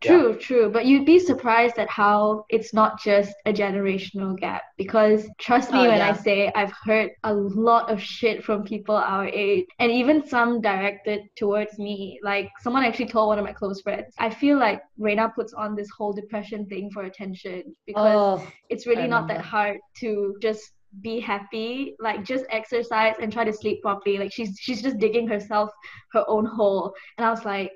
True, 0.00 0.36
true. 0.36 0.70
But 0.70 0.86
you'd 0.86 1.06
be 1.06 1.18
surprised 1.18 1.78
at 1.78 1.88
how 1.88 2.44
it's 2.48 2.74
not 2.74 3.00
just 3.00 3.34
a 3.46 3.52
generational 3.52 4.38
gap. 4.38 4.62
Because 4.76 5.28
trust 5.38 5.72
me 5.72 5.80
Oh, 5.80 5.88
when 5.88 6.00
I 6.00 6.12
say 6.12 6.52
I've 6.54 6.72
heard 6.84 7.10
a 7.24 7.32
lot 7.34 7.90
of 7.90 8.00
shit 8.00 8.44
from 8.44 8.62
people 8.62 8.94
our 8.94 9.26
age, 9.26 9.66
and 9.78 9.90
even 9.90 10.26
some 10.26 10.60
directed 10.60 11.22
towards 11.36 11.78
me. 11.78 12.20
Like 12.22 12.50
someone 12.60 12.84
actually 12.84 13.06
told 13.06 13.28
one 13.28 13.38
of 13.38 13.44
my 13.44 13.52
close 13.52 13.80
friends, 13.80 14.14
I 14.18 14.30
feel 14.30 14.58
like 14.58 14.82
Reina 14.98 15.32
puts 15.34 15.52
on 15.54 15.74
this 15.74 15.88
whole 15.90 16.12
depression 16.12 16.66
thing 16.66 16.90
for 16.90 17.02
attention 17.04 17.74
because 17.86 18.40
oh 18.42 18.46
it's 18.68 18.86
really 18.86 19.04
I 19.04 19.06
not 19.06 19.28
that 19.28 19.40
hard 19.40 19.78
to 20.00 20.36
just 20.40 20.72
be 21.02 21.20
happy 21.20 21.94
like 22.00 22.24
just 22.24 22.44
exercise 22.50 23.14
and 23.20 23.32
try 23.32 23.44
to 23.44 23.52
sleep 23.52 23.82
properly 23.82 24.18
like 24.18 24.32
she's 24.32 24.56
she's 24.58 24.80
just 24.80 24.98
digging 24.98 25.26
herself 25.28 25.70
her 26.12 26.24
own 26.26 26.46
hole 26.46 26.94
and 27.18 27.26
i 27.26 27.30
was 27.30 27.44
like 27.44 27.70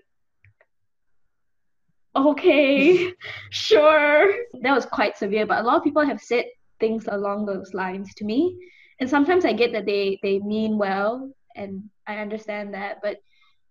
okay 2.17 3.13
sure. 3.51 4.35
That 4.63 4.75
was 4.75 4.87
quite 4.87 5.17
severe 5.17 5.47
but 5.47 5.59
a 5.59 5.63
lot 5.63 5.77
of 5.77 5.85
people 5.85 6.05
have 6.05 6.21
said 6.21 6.47
things 6.79 7.07
along 7.09 7.47
those 7.47 7.75
lines 7.75 8.15
to 8.15 8.25
me. 8.25 8.57
And 9.01 9.09
sometimes 9.09 9.45
i 9.45 9.53
get 9.53 9.73
that 9.73 9.87
they 9.87 10.19
they 10.23 10.39
mean 10.41 10.77
well 10.77 11.33
and 11.57 11.89
i 12.07 12.17
understand 12.19 12.75
that 12.75 12.99
but 13.03 13.17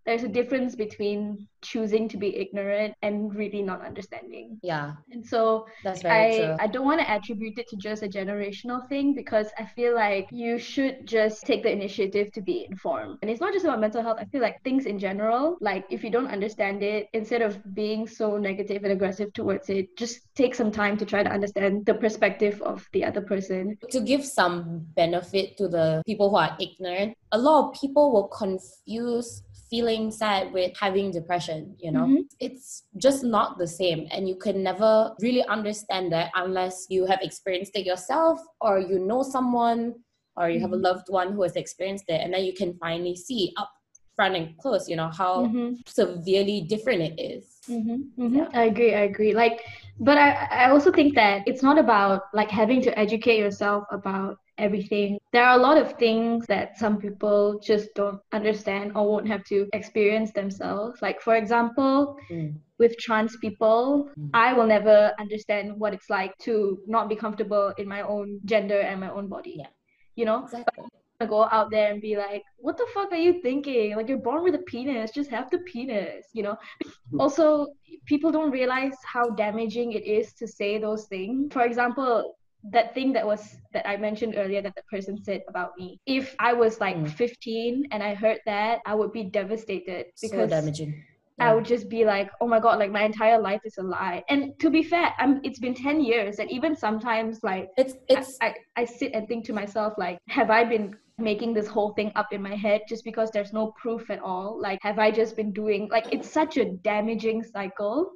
there's 0.05 0.23
a 0.23 0.27
hmm. 0.27 0.33
difference 0.33 0.75
between 0.75 1.47
choosing 1.62 2.07
to 2.07 2.17
be 2.17 2.35
ignorant 2.38 2.93
and 3.01 3.35
really 3.35 3.62
not 3.62 3.85
understanding. 3.85 4.57
Yeah. 4.63 4.93
And 5.12 5.25
so 5.25 5.65
that's 5.83 6.01
very 6.01 6.35
I, 6.35 6.38
true. 6.38 6.55
I 6.59 6.67
don't 6.67 6.85
want 6.85 7.01
to 7.01 7.09
attribute 7.09 7.57
it 7.59 7.67
to 7.69 7.75
just 7.75 8.01
a 8.01 8.07
generational 8.07 8.88
thing 8.88 9.13
because 9.13 9.47
I 9.57 9.65
feel 9.65 9.93
like 9.93 10.29
you 10.31 10.57
should 10.57 11.05
just 11.05 11.45
take 11.45 11.63
the 11.63 11.71
initiative 11.71 12.31
to 12.33 12.41
be 12.41 12.65
informed. 12.69 13.19
And 13.21 13.29
it's 13.29 13.41
not 13.41 13.53
just 13.53 13.65
about 13.65 13.79
mental 13.79 14.01
health. 14.01 14.17
I 14.19 14.25
feel 14.25 14.41
like 14.41 14.63
things 14.63 14.85
in 14.85 14.99
general, 14.99 15.57
like 15.59 15.85
if 15.89 16.03
you 16.03 16.09
don't 16.09 16.27
understand 16.27 16.81
it, 16.81 17.07
instead 17.13 17.41
of 17.41 17.59
being 17.75 18.07
so 18.07 18.38
negative 18.38 18.83
and 18.83 18.93
aggressive 18.93 19.33
towards 19.33 19.69
it, 19.69 19.95
just 19.97 20.33
take 20.35 20.55
some 20.55 20.71
time 20.71 20.97
to 20.97 21.05
try 21.05 21.23
to 21.23 21.29
understand 21.29 21.85
the 21.85 21.93
perspective 21.93 22.62
of 22.62 22.88
the 22.93 23.03
other 23.03 23.21
person. 23.21 23.77
To 23.91 23.99
give 23.99 24.25
some 24.25 24.85
benefit 24.95 25.57
to 25.57 25.67
the 25.67 26.01
people 26.05 26.29
who 26.29 26.38
are 26.38 26.55
ignorant, 26.59 27.17
a 27.31 27.38
lot 27.38 27.67
of 27.67 27.79
people 27.79 28.12
will 28.12 28.27
confuse 28.27 29.43
feeling 29.69 30.12
sad 30.12 30.51
with 30.53 30.71
having 30.79 31.12
depression 31.12 31.75
you 31.77 31.91
know 31.91 32.05
Mhm. 32.05 32.23
it's 32.39 32.84
just 32.97 33.23
not 33.23 33.58
the 33.58 33.67
same 33.67 34.08
and 34.12 34.27
you 34.27 34.36
can 34.36 34.63
never 34.63 35.13
really 35.21 35.43
understand 35.45 36.12
that 36.12 36.32
unless 36.36 36.88
you 36.89 37.05
have 37.05 37.19
experienced 37.21 37.75
it 37.75 37.86
yourself 37.86 38.39
or 38.62 38.79
you 38.79 38.99
know 38.99 39.21
someone 39.23 39.93
or 40.36 40.49
you 40.49 40.60
have 40.60 40.71
a 40.73 40.77
Mhm. 40.77 40.84
loved 40.84 41.08
one 41.10 41.34
who 41.34 41.43
has 41.43 41.55
experienced 41.55 42.05
it 42.08 42.21
and 42.21 42.34
then 42.34 42.43
you 42.43 42.53
can 42.53 42.73
finally 42.79 43.15
see 43.15 43.53
up 43.58 43.69
front 44.15 44.36
and 44.36 44.58
close 44.58 44.89
you 44.89 44.95
know 44.95 45.10
how 45.10 45.45
Mhm. 45.45 45.77
severely 45.88 46.62
different 46.62 47.01
it 47.01 47.19
is 47.19 47.60
Mm-hmm, 47.69 48.23
mm-hmm. 48.23 48.58
I 48.58 48.63
agree. 48.63 48.95
I 48.95 49.01
agree. 49.01 49.34
Like, 49.34 49.63
but 49.99 50.17
I, 50.17 50.47
I 50.49 50.69
also 50.71 50.91
think 50.91 51.13
that 51.15 51.43
it's 51.45 51.62
not 51.62 51.77
about 51.77 52.23
like 52.34 52.49
having 52.49 52.82
to 52.82 52.97
educate 52.97 53.38
yourself 53.38 53.84
about 53.91 54.38
everything. 54.59 55.19
There 55.31 55.45
are 55.45 55.57
a 55.57 55.61
lot 55.61 55.77
of 55.77 55.93
things 55.93 56.45
that 56.47 56.77
some 56.77 56.97
people 56.97 57.59
just 57.59 57.93
don't 57.95 58.19
understand 58.31 58.91
or 58.95 59.07
won't 59.07 59.27
have 59.27 59.43
to 59.45 59.67
experience 59.73 60.31
themselves. 60.33 61.01
Like, 61.01 61.21
for 61.21 61.35
example, 61.35 62.17
Mm. 62.29 62.55
with 62.77 62.97
trans 62.97 63.37
people, 63.37 64.09
Mm. 64.17 64.29
I 64.33 64.53
will 64.53 64.67
never 64.67 65.13
understand 65.19 65.79
what 65.79 65.93
it's 65.93 66.09
like 66.09 66.37
to 66.39 66.79
not 66.87 67.09
be 67.09 67.15
comfortable 67.15 67.73
in 67.77 67.87
my 67.87 68.01
own 68.01 68.39
gender 68.45 68.79
and 68.79 68.99
my 68.99 69.11
own 69.11 69.27
body. 69.27 69.55
Yeah. 69.57 69.71
You 70.15 70.25
know, 70.25 70.43
exactly 70.43 70.89
go 71.27 71.47
out 71.51 71.69
there 71.69 71.91
and 71.91 72.01
be 72.01 72.15
like, 72.15 72.43
what 72.57 72.77
the 72.77 72.87
fuck 72.93 73.11
are 73.11 73.17
you 73.17 73.41
thinking? 73.41 73.95
Like, 73.95 74.07
you're 74.07 74.17
born 74.17 74.43
with 74.43 74.55
a 74.55 74.59
penis, 74.59 75.11
just 75.11 75.29
have 75.29 75.49
the 75.49 75.59
penis, 75.59 76.27
you 76.33 76.43
know? 76.43 76.57
also, 77.19 77.67
people 78.05 78.31
don't 78.31 78.51
realize 78.51 78.95
how 79.03 79.29
damaging 79.31 79.91
it 79.93 80.05
is 80.05 80.33
to 80.35 80.47
say 80.47 80.77
those 80.77 81.07
things. 81.07 81.51
For 81.53 81.63
example, 81.63 82.35
that 82.63 82.93
thing 82.93 83.13
that 83.13 83.25
was 83.25 83.57
that 83.73 83.87
I 83.87 83.97
mentioned 83.97 84.35
earlier 84.37 84.61
that 84.61 84.75
the 84.75 84.83
person 84.91 85.23
said 85.23 85.41
about 85.47 85.71
me. 85.77 85.99
If 86.05 86.35
I 86.39 86.53
was 86.53 86.79
like 86.79 86.97
Mm. 86.97 87.09
15 87.09 87.87
and 87.91 88.03
I 88.03 88.13
heard 88.13 88.39
that, 88.45 88.79
I 88.85 88.95
would 88.95 89.13
be 89.13 89.23
devastated 89.23 90.07
so 90.15 90.27
because 90.27 90.49
damaging 90.49 91.03
I 91.39 91.55
would 91.55 91.63
just 91.63 91.89
be 91.89 92.03
like, 92.03 92.29
oh 92.41 92.47
my 92.47 92.59
god, 92.59 92.79
like 92.79 92.91
my 92.91 93.03
entire 93.03 93.39
life 93.39 93.61
is 93.63 93.77
a 93.77 93.83
lie. 93.83 94.23
And 94.29 94.59
to 94.59 94.69
be 94.69 94.83
fair, 94.83 95.13
I'm 95.17 95.39
it's 95.43 95.59
been 95.59 95.73
10 95.73 96.01
years 96.01 96.39
and 96.39 96.51
even 96.51 96.75
sometimes 96.75 97.39
like 97.43 97.69
it's 97.77 97.95
it's 98.09 98.37
I, 98.41 98.55
I 98.75 98.85
sit 98.85 99.13
and 99.13 99.27
think 99.27 99.45
to 99.45 99.53
myself 99.53 99.93
like 99.97 100.17
have 100.27 100.49
i 100.49 100.63
been 100.63 100.95
making 101.17 101.53
this 101.53 101.67
whole 101.67 101.93
thing 101.93 102.11
up 102.15 102.27
in 102.31 102.41
my 102.41 102.55
head 102.55 102.81
just 102.87 103.03
because 103.03 103.29
there's 103.31 103.53
no 103.53 103.73
proof 103.81 104.09
at 104.09 104.19
all 104.19 104.59
like 104.61 104.79
have 104.81 104.99
i 104.99 105.11
just 105.11 105.35
been 105.35 105.51
doing 105.51 105.89
like 105.91 106.07
it's 106.13 106.29
such 106.29 106.57
a 106.57 106.65
damaging 106.65 107.43
cycle 107.43 108.11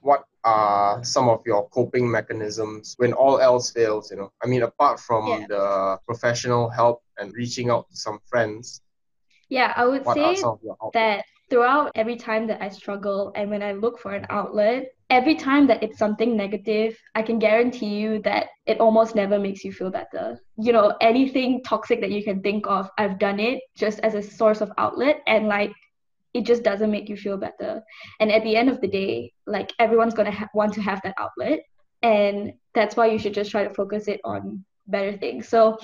What 0.00 0.24
are 0.44 1.02
some 1.04 1.28
of 1.28 1.42
your 1.46 1.68
coping 1.70 2.10
mechanisms 2.10 2.94
when 2.98 3.12
all 3.12 3.40
else 3.40 3.70
fails? 3.70 4.10
You 4.10 4.18
know, 4.18 4.32
I 4.42 4.46
mean, 4.46 4.62
apart 4.62 5.00
from 5.00 5.26
Yeah. 5.28 5.46
the 5.48 5.98
professional 6.06 6.68
help 6.70 7.02
and 7.18 7.32
reaching 7.34 7.70
out 7.70 7.88
to 7.90 7.96
some 7.96 8.18
friends, 8.26 8.82
yeah 9.48 9.72
i 9.76 9.84
would 9.84 10.06
say 10.06 10.34
some 10.36 10.50
of 10.50 10.60
your 10.62 10.76
outlets? 10.82 10.94
that 10.94 11.24
throughout 11.50 11.90
every 11.94 12.16
time 12.16 12.46
that 12.46 12.62
i 12.62 12.68
struggle 12.68 13.32
and 13.34 13.50
when 13.50 13.62
i 13.62 13.72
look 13.72 13.98
for 13.98 14.14
an 14.14 14.26
outlet 14.30 14.86
every 15.10 15.34
time 15.34 15.66
that 15.66 15.82
it's 15.82 15.98
something 15.98 16.36
negative 16.36 16.96
i 17.14 17.22
can 17.22 17.38
guarantee 17.38 17.94
you 18.00 18.20
that 18.22 18.46
it 18.66 18.80
almost 18.80 19.14
never 19.14 19.38
makes 19.38 19.64
you 19.64 19.72
feel 19.72 19.90
better 19.90 20.40
you 20.56 20.72
know 20.72 20.94
anything 21.00 21.62
toxic 21.62 22.00
that 22.00 22.10
you 22.10 22.24
can 22.24 22.40
think 22.42 22.66
of 22.66 22.90
i've 22.98 23.18
done 23.18 23.38
it 23.38 23.60
just 23.76 24.00
as 24.00 24.14
a 24.14 24.22
source 24.22 24.60
of 24.60 24.72
outlet 24.78 25.20
and 25.26 25.46
like 25.46 25.72
it 26.34 26.44
just 26.44 26.62
doesn't 26.64 26.90
make 26.90 27.08
you 27.08 27.16
feel 27.16 27.36
better. 27.36 27.82
And 28.20 28.30
at 28.30 28.42
the 28.42 28.56
end 28.56 28.68
of 28.68 28.80
the 28.80 28.88
day 28.88 29.32
like 29.46 29.72
everyone's 29.78 30.14
going 30.14 30.30
to 30.30 30.36
ha- 30.36 30.48
want 30.52 30.74
to 30.74 30.82
have 30.82 31.00
that 31.02 31.14
outlet. 31.18 31.60
And 32.02 32.52
that's 32.74 32.96
why 32.96 33.06
you 33.06 33.18
should 33.18 33.32
just 33.32 33.50
try 33.50 33.64
to 33.64 33.72
focus 33.72 34.08
it 34.08 34.20
on 34.24 34.64
better 34.86 35.16
things. 35.16 35.48
So 35.48 35.78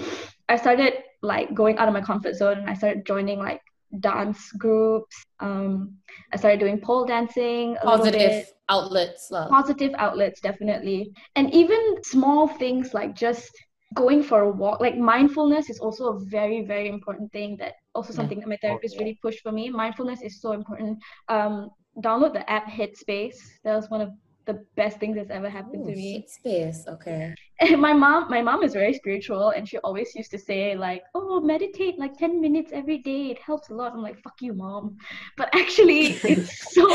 i 0.48 0.56
started 0.56 0.94
like 1.22 1.54
going 1.54 1.78
out 1.78 1.88
of 1.88 1.94
my 1.94 2.00
comfort 2.00 2.34
zone. 2.34 2.58
And 2.58 2.68
i 2.68 2.74
started 2.74 3.06
joining 3.06 3.38
like 3.38 3.62
dance 4.00 4.50
groups. 4.52 5.16
Um 5.38 5.94
i 6.32 6.36
started 6.36 6.60
doing 6.60 6.80
pole 6.80 7.06
dancing 7.06 7.76
positive 7.82 8.46
outlets 8.68 9.30
lah. 9.30 9.48
positive 9.48 9.92
outlets 9.98 10.40
definitely. 10.40 11.12
And 11.36 11.54
even 11.54 12.02
small 12.02 12.48
things 12.48 12.92
like 12.92 13.14
just 13.14 13.50
going 13.94 14.22
for 14.22 14.42
a 14.42 14.50
walk 14.50 14.80
like 14.80 14.96
mindfulness 14.96 15.68
is 15.68 15.80
also 15.80 16.12
a 16.12 16.18
very 16.26 16.64
very 16.64 16.88
important 16.88 17.30
thing 17.32 17.56
that 17.56 17.74
also 17.94 18.12
something 18.12 18.38
that 18.38 18.48
my 18.48 18.56
therapist 18.62 18.94
yeah. 18.94 19.00
really 19.00 19.18
pushed 19.20 19.40
for 19.40 19.50
me. 19.50 19.68
Mindfulness 19.68 20.22
is 20.22 20.40
so 20.40 20.52
important. 20.52 20.98
Um 21.28 21.70
download 21.98 22.32
the 22.32 22.48
app 22.48 22.66
headspace. 22.66 23.36
That 23.64 23.74
was 23.74 23.90
one 23.90 24.00
of 24.00 24.10
the 24.50 24.56
best 24.80 24.98
things 25.00 25.14
that's 25.16 25.30
ever 25.38 25.48
happened 25.58 25.82
Ooh, 25.86 25.90
to 25.90 25.96
me 26.02 26.10
space 26.38 26.80
okay 26.94 27.22
and 27.60 27.80
my 27.88 27.92
mom 28.04 28.20
my 28.36 28.42
mom 28.48 28.62
is 28.68 28.72
very 28.82 28.94
spiritual 29.00 29.50
and 29.56 29.68
she 29.68 29.76
always 29.88 30.08
used 30.20 30.30
to 30.36 30.38
say 30.48 30.60
like 30.86 31.02
oh 31.14 31.40
meditate 31.52 31.98
like 32.04 32.14
10 32.18 32.40
minutes 32.46 32.70
every 32.80 32.98
day 33.10 33.22
it 33.34 33.38
helps 33.48 33.68
a 33.70 33.74
lot 33.80 33.92
i'm 33.94 34.02
like 34.08 34.18
fuck 34.24 34.38
you 34.46 34.52
mom 34.64 34.96
but 35.36 35.48
actually 35.62 36.02
it's 36.32 36.50
so 36.74 36.86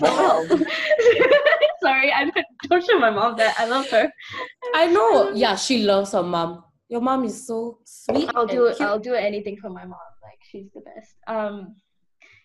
Mom. 0.00 0.48
sorry 1.86 2.12
i 2.12 2.22
don't- 2.24 2.46
don't 2.70 2.84
show 2.88 2.98
my 2.98 3.10
mom 3.10 3.36
that 3.36 3.54
i 3.58 3.66
love 3.66 3.88
her 3.96 4.06
I 4.74 4.86
know. 4.86 5.10
Yeah, 5.44 5.54
she 5.56 5.74
loves 5.84 6.12
her 6.12 6.22
mom. 6.22 6.64
Your 6.88 7.00
mom 7.00 7.24
is 7.24 7.46
so 7.46 7.78
sweet. 7.84 8.28
i'll 8.34 8.46
do 8.46 8.62
cute. 8.76 8.80
i'll 8.86 8.98
do 9.10 9.14
anything 9.14 9.56
for 9.62 9.70
my 9.78 9.84
mom 9.84 10.10
like 10.22 10.40
she's 10.50 10.68
the 10.74 10.80
best 10.80 11.14
um 11.34 11.74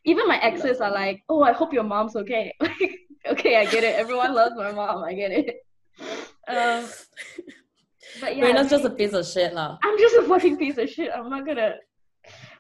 even 0.06 0.28
my 0.28 0.38
exes 0.50 0.80
are 0.86 0.92
like 0.92 1.18
oh 1.30 1.42
i 1.44 1.52
hope 1.60 1.72
your 1.74 1.84
mom's 1.94 2.16
okay 2.16 2.54
like 2.62 2.94
okay 3.28 3.58
i 3.58 3.66
get 3.66 3.84
it 3.84 3.96
everyone 3.96 4.34
loves 4.34 4.56
my 4.56 4.72
mom 4.72 5.04
i 5.04 5.14
get 5.14 5.32
it 5.32 5.58
um 6.48 6.86
but 8.22 8.36
yeah 8.36 8.46
Reina's 8.46 8.70
just 8.70 8.86
a 8.86 8.90
piece 8.90 9.14
of 9.14 9.26
shit 9.26 9.54
lah. 9.54 9.78
I'm 9.84 9.98
just 10.00 10.16
a 10.16 10.24
fucking 10.24 10.58
piece 10.58 10.78
of 10.78 10.90
shit. 10.90 11.12
I'm 11.16 11.30
not 11.30 11.46
gonna. 11.46 11.76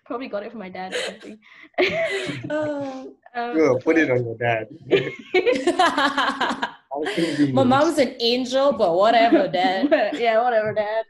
Probably 0.06 0.28
got 0.28 0.43
it 0.43 0.52
from 0.52 0.60
my 0.60 0.69
dad 0.69 0.93
or 0.93 1.02
something. 1.02 1.39
um, 2.50 3.15
Yeah, 3.36 3.74
put 3.84 3.98
it 3.98 4.10
on 4.10 4.24
your 4.26 4.38
dad. 4.38 4.67
My 7.54 7.63
mom's 7.63 7.98
an 8.00 8.15
angel, 8.19 8.72
but 8.74 8.95
whatever, 8.95 9.48
dad. 9.48 9.89
yeah, 10.19 10.41
whatever, 10.41 10.74
dad. 10.74 11.06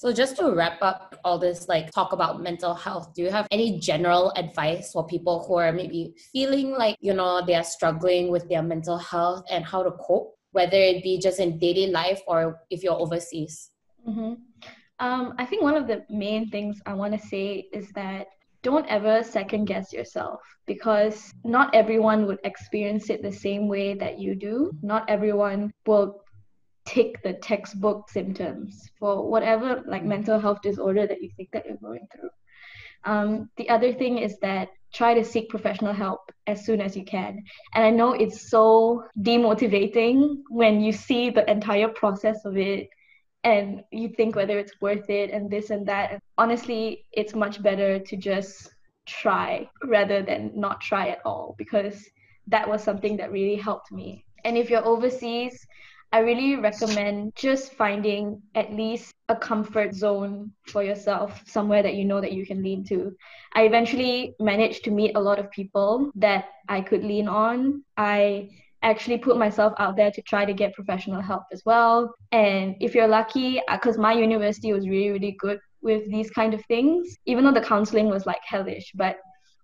So 0.00 0.14
just 0.14 0.38
to 0.38 0.54
wrap 0.54 0.80
up 0.80 1.14
all 1.24 1.38
this, 1.38 1.68
like 1.68 1.90
talk 1.90 2.14
about 2.14 2.40
mental 2.42 2.72
health, 2.72 3.12
do 3.12 3.20
you 3.20 3.30
have 3.30 3.46
any 3.50 3.78
general 3.78 4.32
advice 4.34 4.92
for 4.92 5.06
people 5.06 5.44
who 5.46 5.56
are 5.56 5.72
maybe 5.72 6.14
feeling 6.32 6.70
like, 6.70 6.96
you 7.00 7.12
know, 7.12 7.44
they 7.44 7.54
are 7.54 7.62
struggling 7.62 8.30
with 8.30 8.48
their 8.48 8.62
mental 8.62 8.96
health 8.96 9.44
and 9.50 9.62
how 9.62 9.82
to 9.82 9.90
cope, 9.90 10.34
whether 10.52 10.78
it 10.78 11.02
be 11.02 11.18
just 11.18 11.38
in 11.38 11.58
daily 11.58 11.88
life 11.88 12.18
or 12.26 12.62
if 12.70 12.82
you're 12.82 12.98
overseas? 12.98 13.72
hmm 14.02 14.40
Um, 15.00 15.34
I 15.36 15.44
think 15.44 15.62
one 15.62 15.76
of 15.76 15.86
the 15.86 16.02
main 16.08 16.48
things 16.48 16.80
I 16.86 16.94
want 16.94 17.12
to 17.12 17.28
say 17.28 17.68
is 17.70 17.92
that 17.92 18.28
don't 18.62 18.86
ever 18.88 19.22
second 19.22 19.66
guess 19.66 19.92
yourself 19.92 20.40
because 20.66 21.30
not 21.44 21.74
everyone 21.74 22.24
would 22.24 22.38
experience 22.44 23.10
it 23.10 23.20
the 23.22 23.32
same 23.32 23.68
way 23.68 23.92
that 23.94 24.18
you 24.18 24.34
do. 24.34 24.72
Not 24.80 25.04
everyone 25.10 25.72
will 25.84 26.19
tick 26.90 27.22
the 27.22 27.34
textbook 27.34 28.10
symptoms 28.10 28.90
for 28.98 29.30
whatever 29.30 29.80
like 29.86 30.04
mental 30.04 30.40
health 30.40 30.60
disorder 30.60 31.06
that 31.06 31.22
you 31.22 31.30
think 31.36 31.48
that 31.52 31.64
you're 31.64 31.76
going 31.76 32.06
through. 32.12 32.30
Um, 33.04 33.48
the 33.56 33.68
other 33.70 33.92
thing 33.92 34.18
is 34.18 34.38
that 34.40 34.70
try 34.92 35.14
to 35.14 35.24
seek 35.24 35.48
professional 35.48 35.92
help 35.92 36.32
as 36.48 36.66
soon 36.66 36.80
as 36.80 36.96
you 36.96 37.04
can. 37.04 37.44
And 37.74 37.84
I 37.84 37.90
know 37.90 38.12
it's 38.12 38.50
so 38.50 39.04
demotivating 39.20 40.38
when 40.48 40.80
you 40.80 40.90
see 40.92 41.30
the 41.30 41.48
entire 41.48 41.86
process 41.88 42.44
of 42.44 42.56
it 42.56 42.88
and 43.44 43.84
you 43.92 44.08
think 44.08 44.34
whether 44.34 44.58
it's 44.58 44.80
worth 44.80 45.08
it 45.08 45.30
and 45.30 45.48
this 45.48 45.70
and 45.70 45.86
that. 45.86 46.10
And 46.10 46.20
honestly, 46.38 47.06
it's 47.12 47.36
much 47.36 47.62
better 47.62 48.00
to 48.00 48.16
just 48.16 48.74
try 49.06 49.70
rather 49.84 50.22
than 50.22 50.50
not 50.56 50.80
try 50.80 51.10
at 51.10 51.20
all 51.24 51.54
because 51.56 52.04
that 52.48 52.68
was 52.68 52.82
something 52.82 53.16
that 53.18 53.30
really 53.30 53.56
helped 53.56 53.92
me. 53.92 54.24
And 54.44 54.58
if 54.58 54.70
you're 54.70 54.84
overseas, 54.84 55.66
I 56.12 56.18
really 56.20 56.56
recommend 56.56 57.34
just 57.36 57.74
finding 57.74 58.42
at 58.56 58.72
least 58.72 59.14
a 59.28 59.36
comfort 59.36 59.94
zone 59.94 60.52
for 60.66 60.82
yourself, 60.82 61.40
somewhere 61.46 61.82
that 61.84 61.94
you 61.94 62.04
know 62.04 62.20
that 62.20 62.32
you 62.32 62.44
can 62.44 62.62
lean 62.62 62.84
to. 62.86 63.12
I 63.54 63.62
eventually 63.62 64.34
managed 64.40 64.84
to 64.84 64.90
meet 64.90 65.16
a 65.16 65.20
lot 65.20 65.38
of 65.38 65.50
people 65.52 66.10
that 66.16 66.46
I 66.68 66.80
could 66.80 67.04
lean 67.04 67.28
on. 67.28 67.84
I 67.96 68.50
actually 68.82 69.18
put 69.18 69.36
myself 69.36 69.72
out 69.78 69.96
there 69.96 70.10
to 70.10 70.22
try 70.22 70.44
to 70.44 70.52
get 70.52 70.74
professional 70.74 71.20
help 71.20 71.44
as 71.52 71.62
well. 71.64 72.12
And 72.32 72.74
if 72.80 72.94
you're 72.94 73.08
lucky, 73.08 73.60
uh, 73.68 73.76
because 73.76 73.98
my 73.98 74.12
university 74.12 74.72
was 74.72 74.88
really, 74.88 75.10
really 75.10 75.36
good 75.38 75.60
with 75.82 76.10
these 76.10 76.30
kind 76.30 76.54
of 76.54 76.64
things, 76.66 77.16
even 77.26 77.44
though 77.44 77.52
the 77.52 77.60
counseling 77.60 78.08
was 78.08 78.26
like 78.26 78.40
hellish, 78.44 78.90
but 78.94 79.16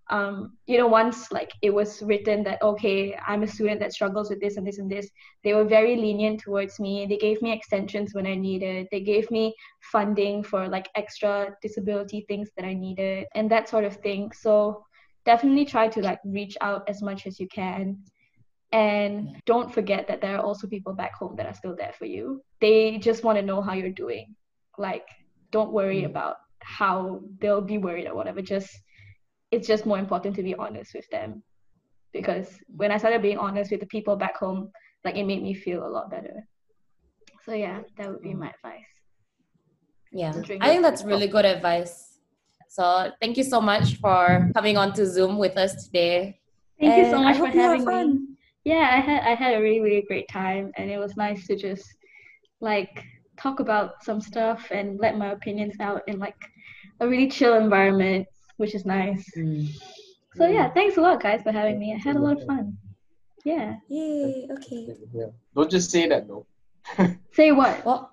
um, 0.09 0.57
you 0.65 0.77
know, 0.77 0.87
once 0.87 1.31
like 1.31 1.51
it 1.61 1.69
was 1.73 2.01
written 2.01 2.43
that 2.43 2.61
okay, 2.61 3.17
I'm 3.27 3.43
a 3.43 3.47
student 3.47 3.79
that 3.81 3.93
struggles 3.93 4.29
with 4.29 4.39
this 4.39 4.57
and 4.57 4.65
this 4.65 4.77
and 4.77 4.89
this, 4.89 5.09
they 5.43 5.53
were 5.53 5.65
very 5.65 5.95
lenient 5.95 6.39
towards 6.41 6.79
me. 6.79 7.05
They 7.05 7.17
gave 7.17 7.41
me 7.41 7.51
extensions 7.51 8.13
when 8.13 8.25
I 8.25 8.35
needed. 8.35 8.87
They 8.91 9.01
gave 9.01 9.29
me 9.31 9.53
funding 9.91 10.43
for 10.43 10.67
like 10.67 10.87
extra 10.95 11.55
disability 11.61 12.25
things 12.27 12.49
that 12.55 12.65
I 12.65 12.73
needed 12.73 13.25
and 13.35 13.51
that 13.51 13.67
sort 13.67 13.83
of 13.83 13.97
thing. 13.97 14.31
So 14.31 14.83
definitely 15.25 15.65
try 15.65 15.89
to 15.89 16.01
like 16.01 16.19
reach 16.23 16.57
out 16.61 16.87
as 16.87 17.01
much 17.01 17.27
as 17.27 17.39
you 17.39 17.47
can. 17.49 17.97
And 18.71 19.41
don't 19.45 19.73
forget 19.73 20.07
that 20.07 20.21
there 20.21 20.37
are 20.37 20.43
also 20.43 20.67
people 20.67 20.93
back 20.93 21.13
home 21.15 21.35
that 21.37 21.45
are 21.45 21.53
still 21.53 21.75
there 21.75 21.93
for 21.97 22.05
you. 22.05 22.41
They 22.59 22.97
just 22.97 23.23
want 23.23 23.37
to 23.37 23.45
know 23.45 23.61
how 23.61 23.73
you're 23.73 23.89
doing. 23.91 24.35
Like, 24.77 25.07
don't 25.51 25.71
worry 25.71 26.01
Mm. 26.01 26.05
about 26.07 26.35
how 26.59 27.21
they'll 27.39 27.61
be 27.61 27.77
worried 27.77 28.07
or 28.07 28.15
whatever. 28.15 28.41
Just 28.41 28.69
it's 29.51 29.67
just 29.67 29.85
more 29.85 29.99
important 29.99 30.35
to 30.35 30.43
be 30.43 30.55
honest 30.55 30.93
with 30.93 31.09
them 31.09 31.43
because 32.13 32.59
when 32.67 32.91
I 32.91 32.97
started 32.97 33.21
being 33.21 33.37
honest 33.37 33.71
with 33.71 33.79
the 33.79 33.85
people 33.85 34.15
back 34.15 34.37
home, 34.37 34.71
like 35.05 35.15
it 35.15 35.23
made 35.25 35.43
me 35.43 35.53
feel 35.53 35.85
a 35.85 35.87
lot 35.87 36.09
better. 36.09 36.47
So 37.45 37.53
yeah, 37.53 37.81
that 37.97 38.09
would 38.09 38.21
be 38.21 38.33
my 38.33 38.51
advice. 38.51 38.85
Yeah, 40.11 40.33
I 40.61 40.69
think 40.69 40.81
that's 40.81 41.03
really 41.03 41.27
good 41.27 41.45
advice. 41.45 42.19
So 42.69 43.11
thank 43.21 43.37
you 43.37 43.43
so 43.43 43.61
much 43.61 43.95
for 43.97 44.51
coming 44.55 44.77
on 44.77 44.93
to 44.93 45.05
Zoom 45.05 45.37
with 45.37 45.57
us 45.57 45.85
today. 45.85 46.39
Thank 46.79 46.97
you 46.97 47.05
so 47.09 47.21
much 47.21 47.37
for 47.37 47.45
hope 47.45 47.55
you 47.55 47.61
have 47.61 47.79
having 47.79 48.15
me. 48.15 48.27
Yeah, 48.63 48.89
I 48.91 48.99
had 48.99 49.23
I 49.23 49.33
had 49.35 49.55
a 49.55 49.61
really 49.61 49.79
really 49.79 50.05
great 50.07 50.27
time, 50.27 50.71
and 50.77 50.89
it 50.91 50.97
was 50.97 51.15
nice 51.15 51.47
to 51.47 51.55
just 51.55 51.87
like 52.59 53.03
talk 53.37 53.59
about 53.59 54.03
some 54.03 54.19
stuff 54.19 54.67
and 54.71 54.99
let 54.99 55.17
my 55.17 55.31
opinions 55.31 55.75
out 55.79 56.01
in 56.07 56.19
like 56.19 56.35
a 56.99 57.07
really 57.07 57.29
chill 57.29 57.55
environment, 57.55 58.27
which 58.57 58.75
is 58.75 58.85
nice. 58.85 59.29
Mm. 59.37 59.69
So 60.35 60.47
yeah, 60.47 60.69
thanks 60.69 60.97
a 60.97 61.01
lot, 61.01 61.21
guys, 61.21 61.41
for 61.41 61.51
having 61.51 61.79
me. 61.79 61.93
I 61.93 61.97
had 61.97 62.15
a 62.15 62.19
lot 62.19 62.37
of 62.41 62.45
fun. 62.45 62.77
Yeah. 63.43 63.77
Yay, 63.87 64.47
okay. 64.51 64.95
Yeah. 65.13 65.27
Don't 65.55 65.71
just 65.71 65.89
say 65.89 66.07
that 66.09 66.27
though. 66.27 66.45
Say 67.31 67.51
what? 67.51 67.83
Well, 67.85 68.11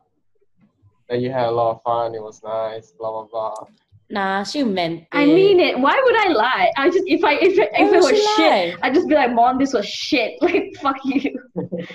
That 1.09 1.21
you 1.21 1.31
had 1.31 1.47
a 1.47 1.51
lot 1.51 1.77
of 1.77 1.83
fun. 1.83 2.15
It 2.15 2.23
was 2.23 2.43
nice. 2.43 2.93
Blah 2.93 3.11
blah 3.11 3.25
blah. 3.25 3.67
Nah, 4.11 4.43
she 4.45 4.63
meant 4.63 5.01
it. 5.03 5.09
I 5.13 5.27
mean 5.27 5.61
it. 5.61 5.79
Why 5.79 6.01
would 6.05 6.17
I 6.17 6.29
lie? 6.33 6.71
I 6.77 6.91
just 6.91 7.05
if 7.07 7.25
I 7.25 7.35
if 7.35 7.59
if 7.59 7.93
it 7.93 8.01
was 8.01 8.19
shit, 8.37 8.75
lie? 8.75 8.77
I'd 8.83 8.95
just 8.95 9.09
be 9.09 9.15
like, 9.15 9.33
Mom, 9.33 9.59
this 9.59 9.73
was 9.73 9.87
shit. 9.87 10.39
Like 10.43 10.75
fuck 10.81 10.97
you. 11.05 11.41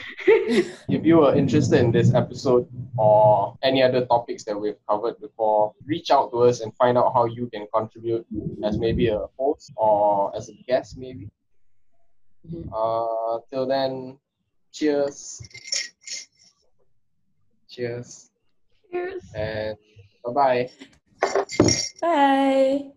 If 0.89 1.05
you 1.05 1.17
were 1.17 1.35
interested 1.35 1.79
in 1.79 1.91
this 1.91 2.13
episode 2.13 2.67
or 2.97 3.57
any 3.63 3.81
other 3.83 4.05
topics 4.05 4.43
that 4.45 4.59
we've 4.59 4.79
covered 4.89 5.19
before, 5.19 5.73
reach 5.85 6.11
out 6.11 6.31
to 6.31 6.39
us 6.43 6.61
and 6.61 6.75
find 6.75 6.97
out 6.97 7.13
how 7.13 7.25
you 7.25 7.47
can 7.47 7.67
contribute 7.73 8.25
as 8.63 8.77
maybe 8.77 9.07
a 9.07 9.25
host 9.37 9.71
or 9.75 10.35
as 10.35 10.49
a 10.49 10.53
guest, 10.67 10.97
maybe. 10.97 11.29
Mhm. 12.47 12.69
Uh, 12.73 13.39
till 13.49 13.65
then, 13.67 14.17
cheers. 14.71 15.41
Cheers. 17.69 18.31
Cheers. 18.91 19.23
And 19.35 19.77
bye 20.25 20.31
bye. 20.33 20.69
Bye. 22.01 22.91